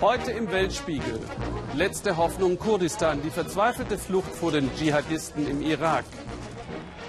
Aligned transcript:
Heute 0.00 0.30
im 0.30 0.48
Weltspiegel. 0.52 1.18
Letzte 1.74 2.16
Hoffnung 2.16 2.56
Kurdistan, 2.56 3.20
die 3.20 3.30
verzweifelte 3.30 3.98
Flucht 3.98 4.32
vor 4.32 4.52
den 4.52 4.72
Dschihadisten 4.76 5.48
im 5.48 5.60
Irak. 5.60 6.04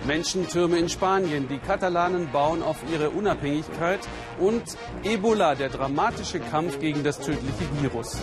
Menschentürme 0.07 0.79
in 0.79 0.89
Spanien, 0.89 1.47
die 1.47 1.59
Katalanen 1.59 2.31
bauen 2.31 2.63
auf 2.63 2.77
ihre 2.91 3.11
Unabhängigkeit 3.11 3.99
und 4.39 4.63
Ebola, 5.03 5.53
der 5.53 5.69
dramatische 5.69 6.39
Kampf 6.39 6.79
gegen 6.79 7.03
das 7.03 7.19
tödliche 7.19 7.79
Virus. 7.79 8.17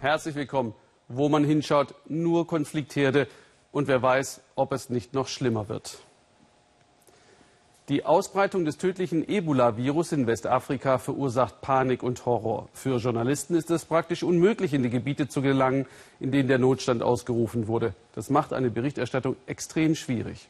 Herzlich 0.00 0.34
willkommen. 0.34 0.74
Wo 1.08 1.30
man 1.30 1.44
hinschaut, 1.44 1.94
nur 2.08 2.46
Konfliktherde 2.46 3.26
und 3.72 3.88
wer 3.88 4.02
weiß, 4.02 4.42
ob 4.54 4.72
es 4.72 4.90
nicht 4.90 5.14
noch 5.14 5.28
schlimmer 5.28 5.70
wird. 5.70 6.05
Die 7.88 8.04
Ausbreitung 8.04 8.64
des 8.64 8.78
tödlichen 8.78 9.28
Ebola-Virus 9.28 10.10
in 10.10 10.26
Westafrika 10.26 10.98
verursacht 10.98 11.60
Panik 11.60 12.02
und 12.02 12.26
Horror. 12.26 12.68
Für 12.72 12.96
Journalisten 12.96 13.54
ist 13.54 13.70
es 13.70 13.84
praktisch 13.84 14.24
unmöglich, 14.24 14.74
in 14.74 14.82
die 14.82 14.90
Gebiete 14.90 15.28
zu 15.28 15.40
gelangen, 15.40 15.86
in 16.18 16.32
denen 16.32 16.48
der 16.48 16.58
Notstand 16.58 17.04
ausgerufen 17.04 17.68
wurde. 17.68 17.94
Das 18.16 18.28
macht 18.28 18.52
eine 18.52 18.70
Berichterstattung 18.70 19.36
extrem 19.46 19.94
schwierig. 19.94 20.48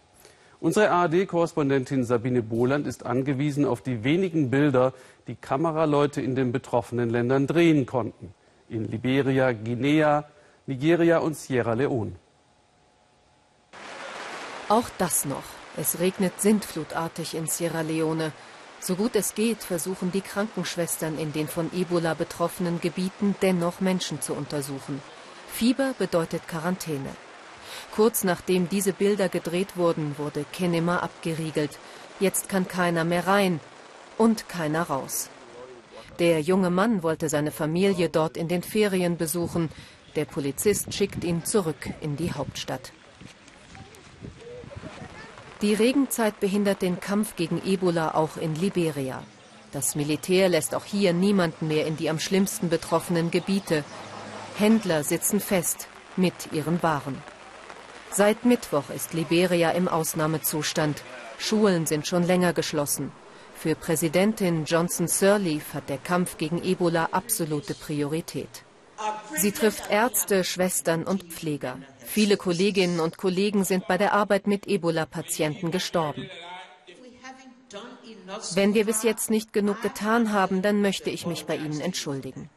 Unsere 0.61 0.91
ARD-Korrespondentin 0.91 2.05
Sabine 2.05 2.41
Bohland 2.41 2.87
ist 2.87 3.05
angewiesen 3.05 3.67
auf 3.67 3.83
die 3.83 4.03
wenigen 4.03 4.49
Bilder, 4.49 4.95
die 5.29 5.35
Kameraleute 5.35 6.23
in 6.23 6.37
den 6.37 6.53
betroffenen 6.53 7.11
Ländern 7.11 7.47
drehen 7.47 7.85
konnten. 7.85 8.33
In 8.71 8.91
Liberia, 8.91 9.53
Guinea, 9.53 10.25
Nigeria 10.65 11.19
und 11.19 11.37
Sierra 11.37 11.75
Leone. 11.75 12.13
Auch 14.71 14.89
das 14.97 15.27
noch. 15.27 15.56
Es 15.77 15.99
regnet 15.99 16.41
sintflutartig 16.41 17.35
in 17.35 17.47
Sierra 17.47 17.83
Leone. 17.83 18.33
So 18.81 18.95
gut 18.95 19.15
es 19.15 19.35
geht, 19.35 19.63
versuchen 19.63 20.11
die 20.11 20.23
Krankenschwestern 20.23 21.19
in 21.19 21.33
den 21.33 21.49
von 21.49 21.71
Ebola 21.75 22.15
betroffenen 22.15 22.81
Gebieten 22.81 23.35
dennoch 23.43 23.81
Menschen 23.81 24.23
zu 24.23 24.33
untersuchen. 24.33 25.03
Fieber 25.53 25.95
bedeutet 25.99 26.49
Quarantäne. 26.49 27.11
Kurz 27.95 28.25
nachdem 28.25 28.69
diese 28.69 28.93
Bilder 28.93 29.29
gedreht 29.29 29.77
wurden, 29.77 30.17
wurde 30.19 30.45
Kenema 30.53 30.99
abgeriegelt. 30.99 31.79
Jetzt 32.21 32.49
kann 32.49 32.67
keiner 32.69 33.05
mehr 33.05 33.27
rein 33.27 33.61
und 34.17 34.49
keiner 34.49 34.83
raus. 34.83 35.29
Der 36.19 36.41
junge 36.41 36.71
Mann 36.71 37.03
wollte 37.03 37.29
seine 37.29 37.51
Familie 37.51 38.09
dort 38.09 38.39
in 38.39 38.49
den 38.49 38.63
Ferien 38.63 39.19
besuchen. 39.19 39.69
Der 40.15 40.25
Polizist 40.25 40.95
schickt 40.95 41.25
ihn 41.25 41.45
zurück 41.45 41.91
in 42.01 42.17
die 42.17 42.33
Hauptstadt. 42.33 42.93
Die 45.63 45.73
Regenzeit 45.73 46.39
behindert 46.39 46.83
den 46.83 47.01
Kampf 47.01 47.35
gegen 47.37 47.63
Ebola 47.65 48.15
auch 48.15 48.37
in 48.37 48.55
Liberia. 48.55 49.23
Das 49.73 49.95
Militär 49.95 50.49
lässt 50.51 50.75
auch 50.75 50.85
hier 50.85 51.13
niemanden 51.13 51.69
mehr 51.69 51.87
in 51.87 51.97
die 51.97 52.11
am 52.11 52.19
schlimmsten 52.19 52.69
betroffenen 52.69 53.31
Gebiete. 53.31 53.83
Händler 54.59 55.03
sitzen 55.03 55.41
fest 55.41 55.89
mit 56.17 56.53
ihren 56.53 56.83
Waren. 56.83 57.17
Seit 58.11 58.45
Mittwoch 58.45 58.91
ist 58.95 59.15
Liberia 59.15 59.71
im 59.71 59.89
Ausnahmezustand. 59.89 61.03
Schulen 61.39 61.87
sind 61.87 62.07
schon 62.07 62.23
länger 62.23 62.53
geschlossen. 62.53 63.13
Für 63.55 63.75
Präsidentin 63.75 64.65
Johnson 64.67 65.09
Sirleaf 65.09 65.73
hat 65.73 65.89
der 65.89 65.99
Kampf 65.99 66.37
gegen 66.37 66.63
Ebola 66.63 67.09
absolute 67.13 67.75
Priorität. 67.75 68.65
Sie 69.35 69.53
trifft 69.53 69.91
Ärzte, 69.91 70.45
Schwestern 70.45 71.05
und 71.05 71.25
Pfleger. 71.25 71.79
Viele 72.07 72.37
Kolleginnen 72.37 73.01
und 73.01 73.19
Kollegen 73.19 73.65
sind 73.65 73.87
bei 73.87 73.99
der 73.99 74.15
Arbeit 74.15 74.47
mit 74.47 74.67
Ebola-Patienten 74.67 75.71
gestorben. 75.71 76.31
Wenn 78.55 78.75
wir 78.75 78.87
bis 78.87 79.03
jetzt 79.03 79.29
nicht 79.29 79.53
genug 79.53 79.83
getan 79.83 80.33
haben, 80.33 80.63
dann 80.63 80.81
möchte 80.81 81.11
ich 81.11 81.27
mich 81.27 81.47
bei 81.47 81.57
Ihnen 81.57 81.81
entschuldigen. 81.81 82.49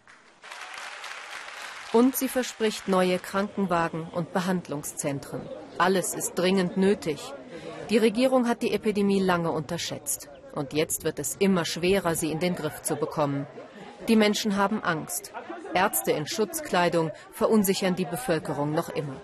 Und 1.91 2.15
sie 2.15 2.27
verspricht 2.27 2.87
neue 2.87 3.17
Krankenwagen 3.17 4.07
und 4.13 4.31
Behandlungszentren. 4.31 5.41
Alles 5.77 6.13
ist 6.13 6.35
dringend 6.35 6.77
nötig. 6.77 7.33
Die 7.89 7.97
Regierung 7.97 8.47
hat 8.47 8.61
die 8.61 8.73
Epidemie 8.73 9.19
lange 9.19 9.51
unterschätzt. 9.51 10.29
Und 10.53 10.73
jetzt 10.73 11.03
wird 11.03 11.19
es 11.19 11.35
immer 11.37 11.65
schwerer, 11.65 12.15
sie 12.15 12.31
in 12.31 12.39
den 12.39 12.55
Griff 12.55 12.81
zu 12.83 12.95
bekommen. 12.95 13.47
Die 14.07 14.15
Menschen 14.15 14.55
haben 14.55 14.83
Angst. 14.83 15.33
Ärzte 15.73 16.11
in 16.11 16.27
Schutzkleidung 16.27 17.11
verunsichern 17.31 17.95
die 17.95 18.05
Bevölkerung 18.05 18.71
noch 18.73 18.89
immer. 18.89 19.19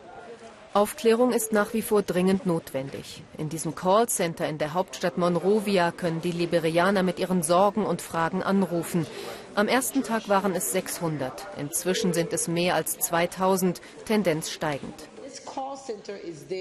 Aufklärung 0.75 1.31
ist 1.31 1.53
nach 1.53 1.73
wie 1.73 1.81
vor 1.81 2.01
dringend 2.01 2.45
notwendig. 2.45 3.23
In 3.37 3.47
diesem 3.47 3.75
Callcenter 3.75 4.45
in 4.45 4.57
der 4.57 4.73
Hauptstadt 4.73 5.17
Monrovia 5.17 5.93
können 5.93 6.19
die 6.19 6.33
Liberianer 6.33 7.01
mit 7.01 7.17
ihren 7.17 7.43
Sorgen 7.43 7.85
und 7.85 8.01
Fragen 8.01 8.43
anrufen. 8.43 9.07
Am 9.53 9.69
ersten 9.69 10.03
Tag 10.03 10.27
waren 10.27 10.53
es 10.53 10.73
600. 10.73 11.47
Inzwischen 11.57 12.11
sind 12.11 12.33
es 12.33 12.49
mehr 12.49 12.75
als 12.75 12.99
2000, 12.99 13.79
Tendenz 14.03 14.51
steigend. 14.51 15.07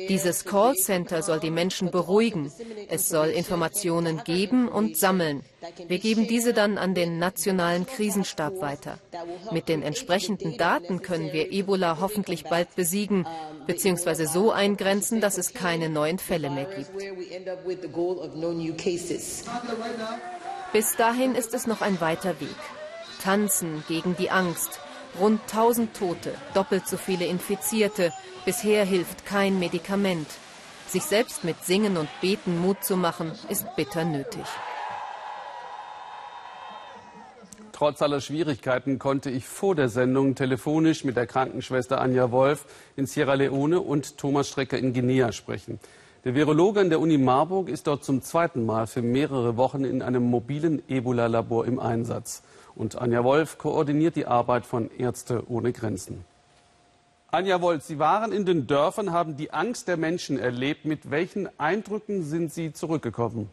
Dieses 0.09 0.45
Callcenter 0.45 1.23
soll 1.23 1.41
die 1.41 1.51
Menschen 1.51 1.91
beruhigen. 1.91 2.53
Es 2.89 3.09
soll 3.09 3.29
Informationen 3.29 4.23
geben 4.25 4.69
und 4.69 4.97
sammeln. 4.97 5.43
Wir 5.89 5.99
geben 5.99 6.27
diese 6.29 6.53
dann 6.53 6.79
an 6.79 6.95
den 6.95 7.19
nationalen 7.19 7.87
Krisenstab 7.87 8.61
weiter. 8.61 8.99
Mit 9.51 9.69
den 9.69 9.83
entsprechenden 9.83 10.57
Daten 10.57 11.03
können 11.03 11.33
wir 11.33 11.53
Ebola 11.53 11.99
hoffentlich 12.01 12.45
bald 12.45 12.75
besiegen 12.77 13.27
bzw. 13.67 14.27
so 14.27 14.53
eingrenzen, 14.53 15.21
dass 15.21 15.39
es 15.39 15.55
keine 15.55 15.89
neuen 15.89 16.19
Fälle 16.19 16.51
mehr 16.51 16.67
gibt. 16.67 16.91
Bis 20.73 20.97
dahin 20.97 21.35
ist 21.35 21.55
es 21.55 21.67
noch 21.67 21.81
ein 21.81 22.01
weiter 22.01 22.41
Weg. 22.41 22.57
Tanzen 23.23 23.85
gegen 23.89 24.17
die 24.17 24.31
Angst. 24.31 24.81
Rund 25.19 25.41
1000 25.43 25.97
Tote, 25.97 26.35
doppelt 26.55 26.89
so 26.89 26.97
viele 26.97 27.27
Infizierte, 27.27 28.13
Bisher 28.45 28.85
hilft 28.85 29.25
kein 29.25 29.59
Medikament. 29.59 30.27
Sich 30.87 31.05
selbst 31.05 31.45
mit 31.45 31.65
Singen 31.65 31.97
und 31.97 32.11
Beten 32.21 32.61
Mut 32.61 32.85
zu 32.85 32.97
machen, 32.97 33.33
ist 33.49 33.75
bitter 33.75 34.05
nötig. 34.05 34.45
Trotz 37.73 38.03
aller 38.03 38.21
Schwierigkeiten 38.21 38.99
konnte 38.99 39.31
ich 39.31 39.47
vor 39.47 39.75
der 39.75 39.89
Sendung 39.89 40.35
telefonisch 40.35 41.05
mit 41.05 41.17
der 41.17 41.27
Krankenschwester 41.27 42.01
Anja 42.01 42.31
Wolf 42.31 42.67
in 42.97 43.07
Sierra 43.07 43.35
Leone 43.35 43.81
und 43.81 44.19
Thomas 44.19 44.49
Strecker 44.49 44.79
in 44.79 44.93
Guinea 44.93 45.33
sprechen. 45.33 45.81
Der 46.25 46.35
Virologe 46.35 46.81
an 46.81 46.91
der 46.91 47.01
Uni 47.01 47.17
Marburg 47.17 47.71
ist 47.71 47.87
dort 47.87 48.05
zum 48.05 48.21
zweiten 48.21 48.65
Mal 48.67 48.87
für 48.87 49.03
mehrere 49.03 49.57
Wochen 49.57 49.85
in 49.85 50.03
einem 50.03 50.23
mobilen 50.23 50.83
Ebola-Labor 50.89 51.67
im 51.67 51.81
Einsatz. 51.81 52.43
Und 52.77 52.97
Anja 52.97 53.25
Wolf 53.25 53.57
koordiniert 53.57 54.17
die 54.17 54.27
Arbeit 54.27 54.67
von 54.67 54.91
Ärzte 54.99 55.45
ohne 55.49 55.73
Grenzen. 55.73 56.25
Anja 57.35 57.61
Wolf, 57.61 57.83
Sie 57.83 57.99
waren 57.99 58.31
in 58.31 58.47
den 58.47 58.69
Dörfern, 58.69 59.11
haben 59.11 59.37
die 59.37 59.51
Angst 59.51 59.89
der 59.89 59.97
Menschen 59.97 60.39
erlebt. 60.39 60.85
Mit 60.85 61.11
welchen 61.11 61.49
Eindrücken 61.59 62.23
sind 62.23 62.53
Sie 62.53 62.73
zurückgekommen? 62.73 63.51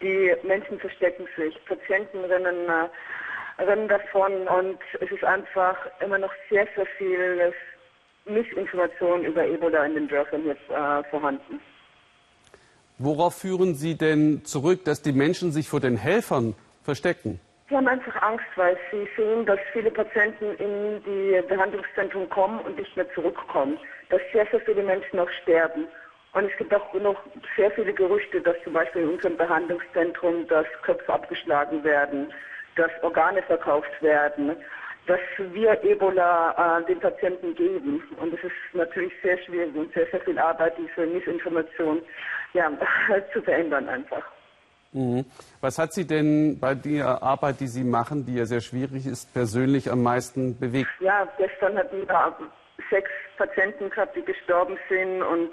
Die 0.00 0.32
Menschen 0.44 0.78
verstecken 0.78 1.26
sich, 1.36 1.52
Patienten 1.66 2.18
rennen, 2.18 2.68
äh, 2.68 3.62
rennen 3.62 3.88
davon 3.88 4.46
und 4.46 4.78
es 5.00 5.10
ist 5.10 5.24
einfach 5.24 5.76
immer 6.00 6.18
noch 6.18 6.30
sehr, 6.48 6.68
sehr 6.76 6.86
viel 6.96 7.52
Missinformation 8.24 9.24
über 9.24 9.44
Ebola 9.44 9.84
in 9.84 9.94
den 9.94 10.06
Dörfern 10.06 10.46
jetzt 10.46 10.70
äh, 10.70 11.02
vorhanden. 11.10 11.58
Worauf 12.98 13.34
führen 13.34 13.74
Sie 13.74 13.96
denn 13.96 14.44
zurück, 14.44 14.84
dass 14.84 15.02
die 15.02 15.12
Menschen 15.12 15.50
sich 15.50 15.68
vor 15.68 15.80
den 15.80 15.96
Helfern 15.96 16.54
verstecken? 16.84 17.40
Sie 17.68 17.76
haben 17.76 17.88
einfach 17.88 18.22
Angst, 18.22 18.46
weil 18.56 18.78
sie 18.90 19.06
sehen, 19.14 19.44
dass 19.44 19.58
viele 19.72 19.90
Patienten 19.90 20.54
in 20.56 21.02
die 21.04 21.42
Behandlungszentren 21.48 22.28
kommen 22.30 22.60
und 22.60 22.78
nicht 22.78 22.96
mehr 22.96 23.12
zurückkommen. 23.12 23.78
Dass 24.08 24.22
sehr, 24.32 24.46
sehr 24.46 24.60
viele 24.60 24.82
Menschen 24.82 25.16
noch 25.16 25.28
sterben. 25.42 25.86
Und 26.32 26.50
es 26.50 26.56
gibt 26.56 26.74
auch 26.74 26.94
noch 26.94 27.20
sehr 27.56 27.70
viele 27.72 27.92
Gerüchte, 27.92 28.40
dass 28.40 28.56
zum 28.64 28.72
Beispiel 28.72 29.02
in 29.02 29.10
unserem 29.10 29.36
Behandlungszentrum, 29.36 30.46
dass 30.48 30.66
Köpfe 30.82 31.12
abgeschlagen 31.12 31.84
werden, 31.84 32.32
dass 32.76 32.90
Organe 33.02 33.42
verkauft 33.42 33.90
werden, 34.00 34.56
dass 35.06 35.20
wir 35.36 35.82
Ebola 35.84 36.80
äh, 36.80 36.84
den 36.86 37.00
Patienten 37.00 37.54
geben. 37.54 38.02
Und 38.18 38.32
es 38.32 38.44
ist 38.44 38.54
natürlich 38.72 39.12
sehr 39.22 39.36
schwierig 39.38 39.74
und 39.74 39.92
sehr, 39.92 40.06
sehr 40.06 40.20
viel 40.20 40.38
Arbeit, 40.38 40.74
diese 40.78 41.06
Missinformation 41.06 42.02
ja, 42.54 42.70
zu 43.32 43.42
verändern 43.42 43.88
einfach. 43.88 44.22
Mhm. 44.92 45.24
Was 45.60 45.78
hat 45.78 45.92
Sie 45.92 46.06
denn 46.06 46.58
bei 46.58 46.74
der 46.74 47.22
Arbeit, 47.22 47.60
die 47.60 47.66
Sie 47.66 47.84
machen, 47.84 48.24
die 48.24 48.36
ja 48.36 48.46
sehr 48.46 48.60
schwierig 48.60 49.06
ist, 49.06 49.32
persönlich 49.32 49.90
am 49.90 50.02
meisten 50.02 50.58
bewegt? 50.58 50.88
Ja, 51.00 51.28
gestern 51.36 51.76
hatten 51.76 52.06
wir 52.06 52.34
sechs 52.90 53.10
Patienten 53.36 53.90
gehabt, 53.90 54.16
die 54.16 54.24
gestorben 54.24 54.78
sind 54.88 55.22
und 55.22 55.50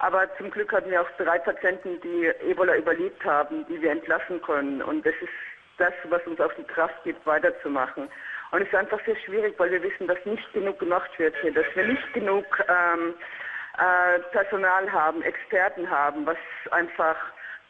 aber 0.00 0.28
zum 0.36 0.50
Glück 0.50 0.72
hatten 0.72 0.90
wir 0.90 1.02
auch 1.02 1.10
drei 1.18 1.38
Patienten, 1.40 2.00
die 2.02 2.30
Ebola 2.48 2.76
überlebt 2.76 3.24
haben, 3.24 3.66
die 3.66 3.82
wir 3.82 3.90
entlassen 3.90 4.40
können. 4.42 4.80
Und 4.80 5.04
das 5.04 5.14
ist 5.20 5.32
das, 5.76 5.92
was 6.08 6.24
uns 6.24 6.40
auch 6.40 6.52
die 6.54 6.64
Kraft 6.64 7.02
gibt, 7.02 7.26
weiterzumachen. 7.26 8.08
Und 8.52 8.62
es 8.62 8.68
ist 8.68 8.74
einfach 8.74 9.00
sehr 9.04 9.16
schwierig, 9.16 9.54
weil 9.58 9.72
wir 9.72 9.82
wissen, 9.82 10.06
dass 10.06 10.24
nicht 10.24 10.52
genug 10.52 10.78
gemacht 10.78 11.10
wird 11.18 11.34
hier, 11.42 11.52
dass 11.52 11.66
wir 11.74 11.84
nicht 11.84 12.12
genug 12.14 12.44
ähm, 12.68 13.14
äh, 13.76 14.20
Personal 14.30 14.90
haben, 14.90 15.20
Experten 15.22 15.90
haben, 15.90 16.24
was 16.24 16.38
einfach 16.70 17.16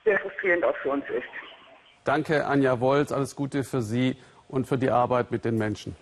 sehr 0.08 0.19
frustrierend 0.20 0.64
auch 0.64 0.76
für 0.78 0.90
uns 0.90 1.05
ist. 1.10 1.28
Danke, 2.05 2.46
Anja 2.46 2.81
Wolz. 2.81 3.12
Alles 3.12 3.37
Gute 3.37 3.62
für 3.62 3.82
Sie 3.82 4.16
und 4.49 4.66
für 4.66 4.78
die 4.78 4.90
Arbeit 4.90 5.31
mit 5.31 5.44
den 5.44 5.58
Menschen. 5.58 5.94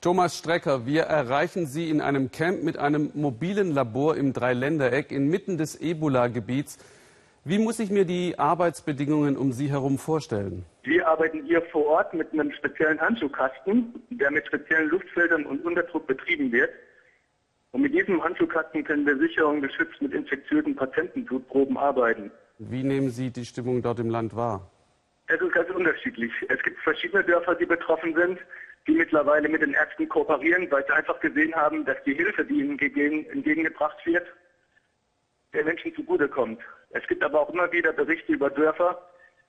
Thomas 0.00 0.38
Strecker, 0.38 0.86
wir 0.86 1.02
erreichen 1.02 1.66
Sie 1.66 1.90
in 1.90 2.00
einem 2.00 2.30
Camp 2.30 2.62
mit 2.62 2.78
einem 2.78 3.10
mobilen 3.14 3.72
Labor 3.72 4.16
im 4.16 4.32
Dreiländereck 4.32 5.12
inmitten 5.12 5.58
des 5.58 5.78
Ebola-Gebiets. 5.80 6.78
Wie 7.44 7.58
muss 7.58 7.78
ich 7.78 7.90
mir 7.90 8.04
die 8.06 8.38
Arbeitsbedingungen 8.38 9.36
um 9.36 9.52
Sie 9.52 9.70
herum 9.70 9.98
vorstellen? 9.98 10.64
Wir 10.84 11.06
arbeiten 11.06 11.44
hier 11.44 11.62
vor 11.72 11.86
Ort 11.86 12.14
mit 12.14 12.32
einem 12.32 12.52
speziellen 12.52 13.00
Handschuhkasten, 13.00 13.94
der 14.10 14.30
mit 14.30 14.46
speziellen 14.46 14.88
Luftfiltern 14.88 15.44
und 15.44 15.64
Unterdruck 15.64 16.06
betrieben 16.06 16.52
wird. 16.52 16.70
Und 17.72 17.82
mit 17.82 17.92
diesem 17.92 18.22
Handschuhkasten 18.22 18.84
können 18.84 19.06
wir 19.06 19.18
sicher 19.18 19.46
und 19.46 19.60
geschützt 19.60 20.00
mit 20.00 20.14
infektiösen 20.14 20.74
Patientenblutproben 20.74 21.76
arbeiten. 21.76 22.30
Wie 22.58 22.82
nehmen 22.82 23.10
Sie 23.10 23.30
die 23.30 23.44
Stimmung 23.44 23.82
dort 23.82 23.98
im 24.00 24.08
Land 24.08 24.34
wahr? 24.34 24.70
Es 25.26 25.40
ist 25.40 25.52
ganz 25.52 25.68
unterschiedlich. 25.70 26.32
Es 26.48 26.62
gibt 26.62 26.80
verschiedene 26.80 27.22
Dörfer, 27.24 27.54
die 27.54 27.66
betroffen 27.66 28.14
sind, 28.14 28.38
die 28.86 28.92
mittlerweile 28.92 29.48
mit 29.48 29.60
den 29.60 29.74
Ärzten 29.74 30.08
kooperieren, 30.08 30.70
weil 30.70 30.84
sie 30.86 30.92
einfach 30.92 31.20
gesehen 31.20 31.54
haben, 31.54 31.84
dass 31.84 31.96
die 32.04 32.14
Hilfe, 32.14 32.44
die 32.44 32.60
ihnen 32.60 32.78
entgegengebracht 32.78 33.98
wird, 34.06 34.26
der 35.52 35.64
Menschen 35.64 35.94
zugutekommt. 35.94 36.60
Es 36.90 37.06
gibt 37.08 37.22
aber 37.22 37.40
auch 37.40 37.50
immer 37.50 37.70
wieder 37.72 37.92
Berichte 37.92 38.32
über 38.32 38.48
Dörfer, 38.48 39.02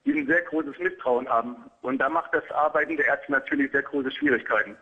die 0.06 0.13
ein 0.13 0.27
sehr 0.27 0.42
großes 0.42 0.80
Misstrauen 0.80 1.30
haben. 1.30 1.56
Und 1.81 2.00
da 2.00 2.09
macht 2.09 2.33
das 2.33 2.50
Arbeiten 2.51 2.98
der 2.98 3.06
Ärzte 3.06 3.31
natürlich 3.31 3.71
sehr 3.71 3.83
große 3.83 4.12
Schwierigkeiten. 4.12 4.75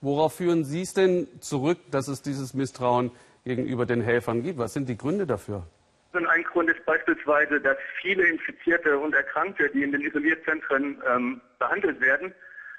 Worauf 0.00 0.34
führen 0.34 0.64
Sie 0.64 0.82
es 0.82 0.94
denn 0.94 1.28
zurück, 1.40 1.78
dass 1.90 2.08
es 2.08 2.22
dieses 2.22 2.54
Misstrauen 2.54 3.12
gegenüber 3.44 3.86
den 3.86 4.00
Helfern 4.00 4.42
gibt? 4.42 4.58
Was 4.58 4.72
sind 4.72 4.88
die 4.88 4.96
Gründe 4.96 5.26
dafür? 5.26 5.66
Ein 6.14 6.44
Grund 6.44 6.68
ist 6.70 6.84
beispielsweise, 6.84 7.60
dass 7.60 7.78
viele 8.00 8.26
Infizierte 8.26 8.98
und 8.98 9.14
Erkrankte, 9.14 9.70
die 9.70 9.82
in 9.82 9.92
den 9.92 10.02
Isolierzentren 10.02 11.02
ähm, 11.08 11.40
behandelt 11.58 12.00
werden, 12.00 12.34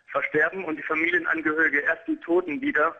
versterben 0.07 0.63
und 0.65 0.77
die 0.77 0.83
Familienangehörige 0.83 1.79
erst 1.79 2.07
die 2.07 2.17
Toten 2.17 2.61
wieder 2.61 2.95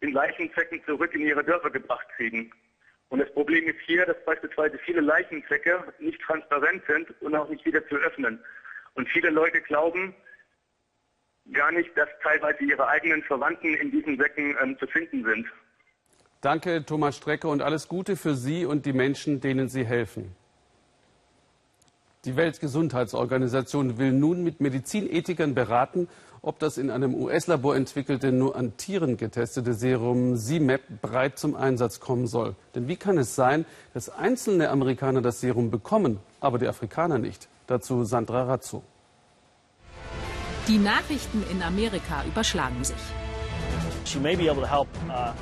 in 0.00 0.12
Leichensäcken 0.12 0.82
zurück 0.84 1.14
in 1.14 1.20
ihre 1.20 1.44
Dörfer 1.44 1.70
gebracht 1.70 2.06
kriegen. 2.16 2.52
Und 3.10 3.20
das 3.20 3.32
Problem 3.32 3.68
ist 3.68 3.80
hier, 3.86 4.06
dass 4.06 4.24
beispielsweise 4.24 4.78
viele 4.78 5.00
Leichensäcke 5.00 5.84
nicht 5.98 6.20
transparent 6.22 6.82
sind 6.86 7.10
und 7.20 7.34
auch 7.36 7.48
nicht 7.48 7.64
wieder 7.64 7.86
zu 7.88 7.96
öffnen. 7.96 8.42
Und 8.94 9.08
viele 9.08 9.30
Leute 9.30 9.60
glauben 9.60 10.14
gar 11.52 11.72
nicht, 11.72 11.96
dass 11.96 12.08
teilweise 12.22 12.64
ihre 12.64 12.86
eigenen 12.88 13.22
Verwandten 13.22 13.74
in 13.74 13.90
diesen 13.90 14.18
Säcken 14.18 14.56
ähm, 14.60 14.78
zu 14.78 14.86
finden 14.88 15.24
sind. 15.24 15.46
Danke, 16.40 16.86
Thomas 16.86 17.16
Strecke, 17.16 17.48
und 17.48 17.60
alles 17.60 17.86
Gute 17.88 18.16
für 18.16 18.34
Sie 18.34 18.64
und 18.64 18.86
die 18.86 18.94
Menschen, 18.94 19.40
denen 19.40 19.68
Sie 19.68 19.84
helfen. 19.84 20.34
Die 22.24 22.36
Weltgesundheitsorganisation 22.36 23.98
will 23.98 24.12
nun 24.12 24.42
mit 24.42 24.60
Medizinethikern 24.60 25.54
beraten, 25.54 26.08
ob 26.42 26.58
das 26.58 26.78
in 26.78 26.90
einem 26.90 27.14
US-Labor 27.14 27.76
entwickelte, 27.76 28.32
nur 28.32 28.56
an 28.56 28.76
Tieren 28.78 29.18
getestete 29.18 29.74
Serum 29.74 30.36
CMAP 30.36 30.80
breit 31.02 31.38
zum 31.38 31.54
Einsatz 31.54 32.00
kommen 32.00 32.26
soll. 32.26 32.56
Denn 32.74 32.88
wie 32.88 32.96
kann 32.96 33.18
es 33.18 33.34
sein, 33.34 33.66
dass 33.92 34.08
einzelne 34.08 34.70
Amerikaner 34.70 35.20
das 35.20 35.40
Serum 35.40 35.70
bekommen, 35.70 36.20
aber 36.40 36.58
die 36.58 36.68
Afrikaner 36.68 37.18
nicht? 37.18 37.48
Dazu 37.66 38.04
Sandra 38.04 38.44
Razzo. 38.44 38.82
Die 40.68 40.78
Nachrichten 40.78 41.42
in 41.50 41.62
Amerika 41.62 42.24
überschlagen 42.26 42.84
sich. 42.84 42.96
Uh, 44.12 45.32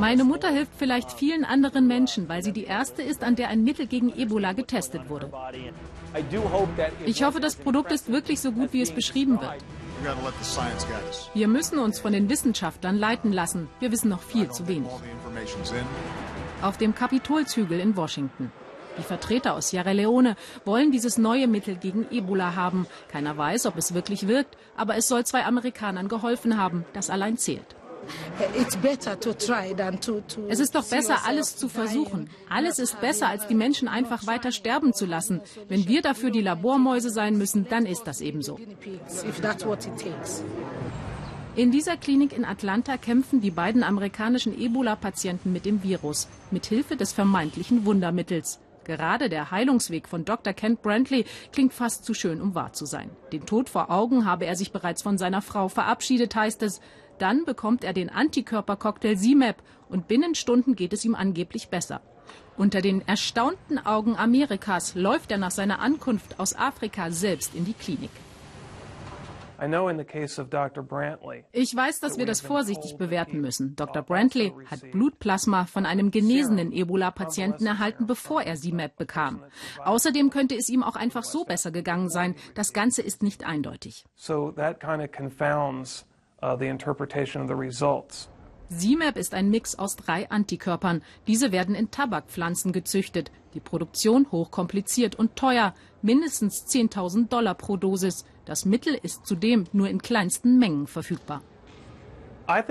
Meine 0.00 0.24
Mutter 0.24 0.48
hilft 0.48 0.72
vielleicht 0.78 1.12
vielen 1.12 1.44
anderen 1.44 1.86
Menschen, 1.86 2.28
weil 2.28 2.42
sie 2.42 2.52
die 2.52 2.64
erste 2.64 3.02
ist, 3.02 3.24
an 3.24 3.36
der 3.36 3.48
ein 3.48 3.64
Mittel 3.64 3.86
gegen 3.86 4.12
Ebola 4.16 4.52
getestet 4.52 5.08
wurde. 5.08 5.30
Ich 7.06 7.22
hoffe, 7.24 7.40
das 7.40 7.56
Produkt 7.56 7.92
ist 7.92 8.10
wirklich 8.10 8.40
so 8.40 8.52
gut, 8.52 8.72
wie 8.72 8.82
es 8.82 8.90
beschrieben 8.90 9.40
wird. 9.40 9.56
Wir 11.34 11.48
müssen 11.48 11.78
uns 11.78 12.00
von 12.00 12.12
den 12.12 12.28
Wissenschaftlern 12.28 12.98
leiten 12.98 13.32
lassen. 13.32 13.68
Wir 13.78 13.92
wissen 13.92 14.08
noch 14.08 14.22
viel 14.22 14.50
zu 14.50 14.66
wenig. 14.66 14.90
Auf 16.60 16.76
dem 16.76 16.94
Kapitolzügel 16.94 17.78
in 17.78 17.96
Washington. 17.96 18.50
Die 18.98 19.02
Vertreter 19.02 19.54
aus 19.54 19.70
Sierra 19.70 19.92
Leone 19.92 20.36
wollen 20.64 20.92
dieses 20.92 21.16
neue 21.16 21.48
Mittel 21.48 21.76
gegen 21.76 22.06
Ebola 22.10 22.56
haben. 22.56 22.86
Keiner 23.08 23.36
weiß, 23.36 23.66
ob 23.66 23.78
es 23.78 23.94
wirklich 23.94 24.28
wirkt, 24.28 24.56
aber 24.76 24.96
es 24.96 25.08
soll 25.08 25.24
zwei 25.24 25.44
Amerikanern 25.44 26.08
geholfen 26.08 26.58
haben. 26.58 26.84
Das 26.92 27.08
allein 27.08 27.38
zählt. 27.38 27.74
Es 30.48 30.60
ist 30.60 30.74
doch 30.74 30.84
besser, 30.84 31.26
alles 31.26 31.56
zu 31.56 31.68
versuchen. 31.68 32.30
Alles 32.48 32.78
ist 32.78 33.00
besser, 33.00 33.28
als 33.28 33.46
die 33.46 33.54
Menschen 33.54 33.88
einfach 33.88 34.26
weiter 34.26 34.52
sterben 34.52 34.92
zu 34.92 35.06
lassen. 35.06 35.40
Wenn 35.68 35.86
wir 35.86 36.02
dafür 36.02 36.30
die 36.30 36.40
Labormäuse 36.40 37.10
sein 37.10 37.36
müssen, 37.36 37.66
dann 37.68 37.86
ist 37.86 38.04
das 38.04 38.20
ebenso. 38.20 38.58
In 41.54 41.70
dieser 41.70 41.98
Klinik 41.98 42.32
in 42.32 42.46
Atlanta 42.46 42.96
kämpfen 42.96 43.42
die 43.42 43.50
beiden 43.50 43.82
amerikanischen 43.82 44.58
Ebola-Patienten 44.58 45.52
mit 45.52 45.66
dem 45.66 45.82
Virus, 45.82 46.28
mit 46.50 46.64
Hilfe 46.64 46.96
des 46.96 47.12
vermeintlichen 47.12 47.84
Wundermittels. 47.84 48.58
Gerade 48.84 49.28
der 49.28 49.50
Heilungsweg 49.50 50.08
von 50.08 50.24
Dr. 50.24 50.52
Kent 50.52 50.82
Brantley 50.82 51.24
klingt 51.52 51.72
fast 51.72 52.04
zu 52.04 52.14
schön, 52.14 52.40
um 52.40 52.54
wahr 52.54 52.72
zu 52.72 52.86
sein. 52.86 53.10
Den 53.32 53.46
Tod 53.46 53.68
vor 53.68 53.90
Augen 53.90 54.24
habe 54.24 54.46
er 54.46 54.56
sich 54.56 54.72
bereits 54.72 55.02
von 55.02 55.18
seiner 55.18 55.42
Frau 55.42 55.68
verabschiedet, 55.68 56.34
heißt 56.34 56.62
es. 56.62 56.80
Dann 57.22 57.44
bekommt 57.44 57.84
er 57.84 57.92
den 57.92 58.10
Antikörpercocktail 58.10 59.16
CMAP 59.16 59.62
und 59.88 60.08
binnen 60.08 60.34
Stunden 60.34 60.74
geht 60.74 60.92
es 60.92 61.04
ihm 61.04 61.14
angeblich 61.14 61.68
besser. 61.68 62.00
Unter 62.56 62.80
den 62.80 63.06
erstaunten 63.06 63.78
Augen 63.78 64.16
Amerikas 64.16 64.96
läuft 64.96 65.30
er 65.30 65.38
nach 65.38 65.52
seiner 65.52 65.78
Ankunft 65.78 66.40
aus 66.40 66.56
Afrika 66.56 67.12
selbst 67.12 67.54
in 67.54 67.64
die 67.64 67.74
Klinik. 67.74 68.10
Ich 71.52 71.76
weiß, 71.76 72.00
dass 72.00 72.18
wir 72.18 72.26
das 72.26 72.40
vorsichtig 72.40 72.96
bewerten 72.98 73.40
müssen. 73.40 73.76
Dr. 73.76 74.02
Brantley 74.02 74.52
hat 74.68 74.90
Blutplasma 74.90 75.66
von 75.66 75.86
einem 75.86 76.10
genesenen 76.10 76.72
Ebola-Patienten 76.72 77.66
erhalten, 77.66 78.08
bevor 78.08 78.42
er 78.42 78.56
CMAP 78.56 78.96
bekam. 78.96 79.44
Außerdem 79.84 80.30
könnte 80.30 80.56
es 80.56 80.68
ihm 80.68 80.82
auch 80.82 80.96
einfach 80.96 81.22
so 81.22 81.44
besser 81.44 81.70
gegangen 81.70 82.08
sein. 82.08 82.34
Das 82.56 82.72
Ganze 82.72 83.00
ist 83.00 83.22
nicht 83.22 83.46
eindeutig. 83.46 84.04
So 84.16 84.50
that 84.56 84.80
kind 84.80 85.00
of 85.00 85.12
confounds 85.12 86.04
uh, 86.42 86.56
the 86.56 86.66
interpretation 86.66 87.42
of 87.42 87.48
the 87.48 87.54
results. 87.54 88.28
CMAP 88.70 89.16
ist 89.18 89.34
ein 89.34 89.50
Mix 89.50 89.78
aus 89.78 89.96
drei 89.96 90.30
Antikörpern. 90.30 91.02
Diese 91.26 91.52
werden 91.52 91.74
in 91.74 91.90
Tabakpflanzen 91.90 92.72
gezüchtet. 92.72 93.30
Die 93.54 93.60
Produktion 93.60 94.26
hochkompliziert 94.32 95.14
und 95.14 95.36
teuer, 95.36 95.74
mindestens 96.00 96.66
10.000 96.66 97.28
Dollar 97.28 97.54
pro 97.54 97.76
Dosis. 97.76 98.24
Das 98.46 98.64
Mittel 98.64 98.98
ist 99.02 99.26
zudem 99.26 99.64
nur 99.72 99.88
in 99.88 100.00
kleinsten 100.00 100.58
Mengen 100.58 100.86
verfügbar. 100.86 101.42
Uh, 102.48 102.62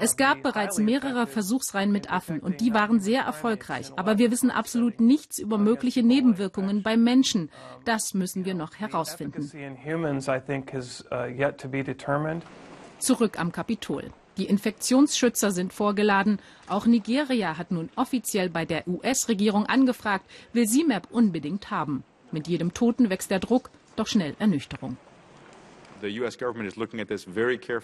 es 0.00 0.16
gab 0.16 0.42
bereits 0.42 0.78
mehrere 0.78 1.26
Versuchsreihen 1.26 1.92
mit 1.92 2.10
Affen 2.10 2.40
und 2.40 2.60
die 2.60 2.72
waren 2.74 3.00
sehr 3.00 3.22
erfolgreich. 3.22 3.92
Aber 3.96 4.18
wir 4.18 4.30
wissen 4.30 4.50
absolut 4.50 5.00
nichts 5.00 5.38
über 5.38 5.58
mögliche 5.58 6.02
Nebenwirkungen 6.02 6.82
beim 6.82 7.04
Menschen. 7.04 7.50
Das 7.84 8.14
müssen 8.14 8.44
wir 8.44 8.54
noch 8.54 8.76
herausfinden. 8.76 9.42
Uh, 9.42 9.58
Zurück 12.98 13.38
am 13.40 13.52
Kapitol. 13.52 14.10
Die 14.36 14.46
Infektionsschützer 14.46 15.50
sind 15.50 15.72
vorgeladen. 15.72 16.38
Auch 16.66 16.86
Nigeria 16.86 17.58
hat 17.58 17.70
nun 17.70 17.90
offiziell 17.96 18.48
bei 18.48 18.64
der 18.64 18.88
US-Regierung 18.88 19.66
angefragt, 19.66 20.24
will 20.52 20.66
CMAP 20.66 21.08
unbedingt 21.10 21.70
haben. 21.70 22.04
Mit 22.32 22.48
jedem 22.48 22.72
Toten 22.72 23.10
wächst 23.10 23.30
der 23.30 23.40
Druck, 23.40 23.70
doch 23.96 24.06
schnell 24.06 24.34
Ernüchterung. 24.38 24.96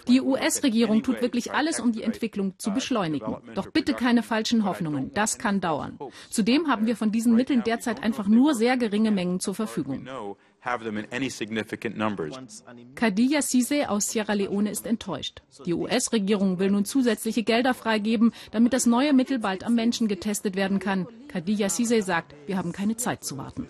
Die 0.08 0.20
US-Regierung 0.20 1.02
tut 1.02 1.23
wirklich 1.23 1.52
alles, 1.52 1.80
um 1.80 1.92
die 1.92 2.02
Entwicklung 2.02 2.58
zu 2.58 2.73
beschleunigen. 2.73 3.37
Doch 3.54 3.70
bitte 3.70 3.94
keine 3.94 4.23
falschen 4.23 4.64
Hoffnungen. 4.64 5.12
Das 5.14 5.38
kann 5.38 5.61
dauern. 5.61 5.99
Zudem 6.30 6.68
haben 6.68 6.87
wir 6.87 6.96
von 6.96 7.12
diesen 7.12 7.35
Mitteln 7.35 7.62
derzeit 7.64 8.02
einfach 8.02 8.28
nur 8.28 8.54
sehr 8.54 8.76
geringe 8.76 9.11
Mengen 9.11 9.40
zur 9.40 9.54
Verfügung. 9.54 10.06
Khadija 12.96 13.42
Sise 13.42 13.88
aus 13.88 14.11
Sierra 14.11 14.32
Leone 14.32 14.70
ist 14.70 14.87
enttäuscht. 14.87 15.42
Die 15.64 15.75
US-Regierung 15.75 16.58
will 16.58 16.70
nun 16.73 16.85
zusätzliche 16.85 17.44
Gelder 17.44 17.73
freigeben, 17.73 18.32
damit 18.50 18.73
das 18.73 18.85
neue 18.85 19.12
Mittel 19.12 19.38
bald 19.38 19.62
am 19.62 19.76
Menschen 19.76 20.08
getestet 20.08 20.56
werden 20.56 20.80
kann. 20.80 21.06
Khadija 21.28 21.68
Sise 21.68 22.02
sagt, 22.02 22.35
wir 22.46 22.56
haben 22.56 22.73
keine 22.73 22.96
Zeit 22.96 23.23
zu 23.23 23.38
warten. 23.38 23.68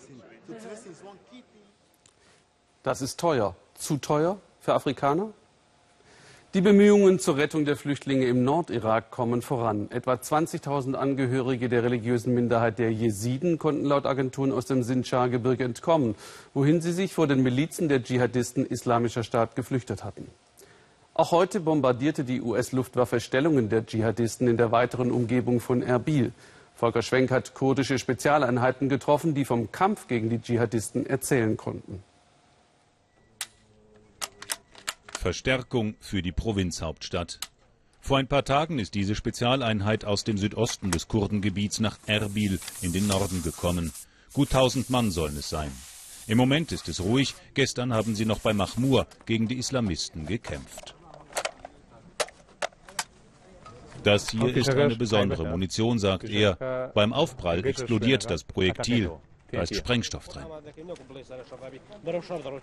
Das 2.82 3.02
ist 3.02 3.20
teuer. 3.20 3.56
Zu 3.78 3.98
teuer 3.98 4.38
für 4.60 4.74
Afrikaner? 4.74 5.32
Die 6.54 6.62
Bemühungen 6.62 7.18
zur 7.18 7.36
Rettung 7.36 7.66
der 7.66 7.76
Flüchtlinge 7.76 8.24
im 8.26 8.42
Nordirak 8.42 9.10
kommen 9.10 9.42
voran. 9.42 9.90
Etwa 9.90 10.14
20.000 10.14 10.94
Angehörige 10.94 11.68
der 11.68 11.82
religiösen 11.82 12.32
Minderheit 12.32 12.78
der 12.78 12.90
Jesiden 12.90 13.58
konnten 13.58 13.84
laut 13.84 14.06
Agenturen 14.06 14.52
aus 14.52 14.64
dem 14.64 14.82
Sinjar-Gebirge 14.82 15.64
entkommen, 15.64 16.14
wohin 16.54 16.80
sie 16.80 16.92
sich 16.92 17.12
vor 17.12 17.26
den 17.26 17.42
Milizen 17.42 17.90
der 17.90 18.02
Dschihadisten 18.02 18.64
Islamischer 18.64 19.22
Staat 19.22 19.54
geflüchtet 19.54 20.02
hatten. 20.02 20.28
Auch 21.12 21.32
heute 21.32 21.60
bombardierte 21.60 22.24
die 22.24 22.40
US-Luftwaffe 22.40 23.20
Stellungen 23.20 23.68
der 23.68 23.84
Dschihadisten 23.84 24.48
in 24.48 24.56
der 24.56 24.72
weiteren 24.72 25.10
Umgebung 25.10 25.60
von 25.60 25.82
Erbil. 25.82 26.32
Volker 26.74 27.02
Schwenk 27.02 27.30
hat 27.30 27.52
kurdische 27.52 27.98
Spezialeinheiten 27.98 28.88
getroffen, 28.88 29.34
die 29.34 29.44
vom 29.44 29.72
Kampf 29.72 30.08
gegen 30.08 30.30
die 30.30 30.40
Dschihadisten 30.40 31.04
erzählen 31.04 31.58
konnten. 31.58 32.02
Verstärkung 35.26 35.96
für 35.98 36.22
die 36.22 36.30
Provinzhauptstadt. 36.30 37.40
Vor 38.00 38.18
ein 38.18 38.28
paar 38.28 38.44
Tagen 38.44 38.78
ist 38.78 38.94
diese 38.94 39.16
Spezialeinheit 39.16 40.04
aus 40.04 40.22
dem 40.22 40.38
Südosten 40.38 40.92
des 40.92 41.08
Kurdengebiets 41.08 41.80
nach 41.80 41.98
Erbil 42.06 42.60
in 42.80 42.92
den 42.92 43.08
Norden 43.08 43.42
gekommen. 43.42 43.92
Gut 44.32 44.54
1000 44.54 44.88
Mann 44.88 45.10
sollen 45.10 45.36
es 45.36 45.50
sein. 45.50 45.72
Im 46.28 46.38
Moment 46.38 46.70
ist 46.70 46.88
es 46.88 47.00
ruhig. 47.00 47.34
Gestern 47.54 47.92
haben 47.92 48.14
sie 48.14 48.24
noch 48.24 48.38
bei 48.38 48.52
Mahmur 48.52 49.08
gegen 49.24 49.48
die 49.48 49.56
Islamisten 49.56 50.26
gekämpft. 50.26 50.94
Das 54.04 54.30
hier 54.30 54.56
ist 54.56 54.70
eine 54.70 54.94
besondere 54.94 55.44
Munition, 55.44 55.98
sagt 55.98 56.28
er. 56.28 56.92
Beim 56.94 57.12
Aufprall 57.12 57.66
explodiert 57.66 58.30
das 58.30 58.44
Projektil. 58.44 59.10
Da 59.56 59.62
ist 59.62 59.74
Sprengstoff 59.74 60.28
drin. 60.28 60.44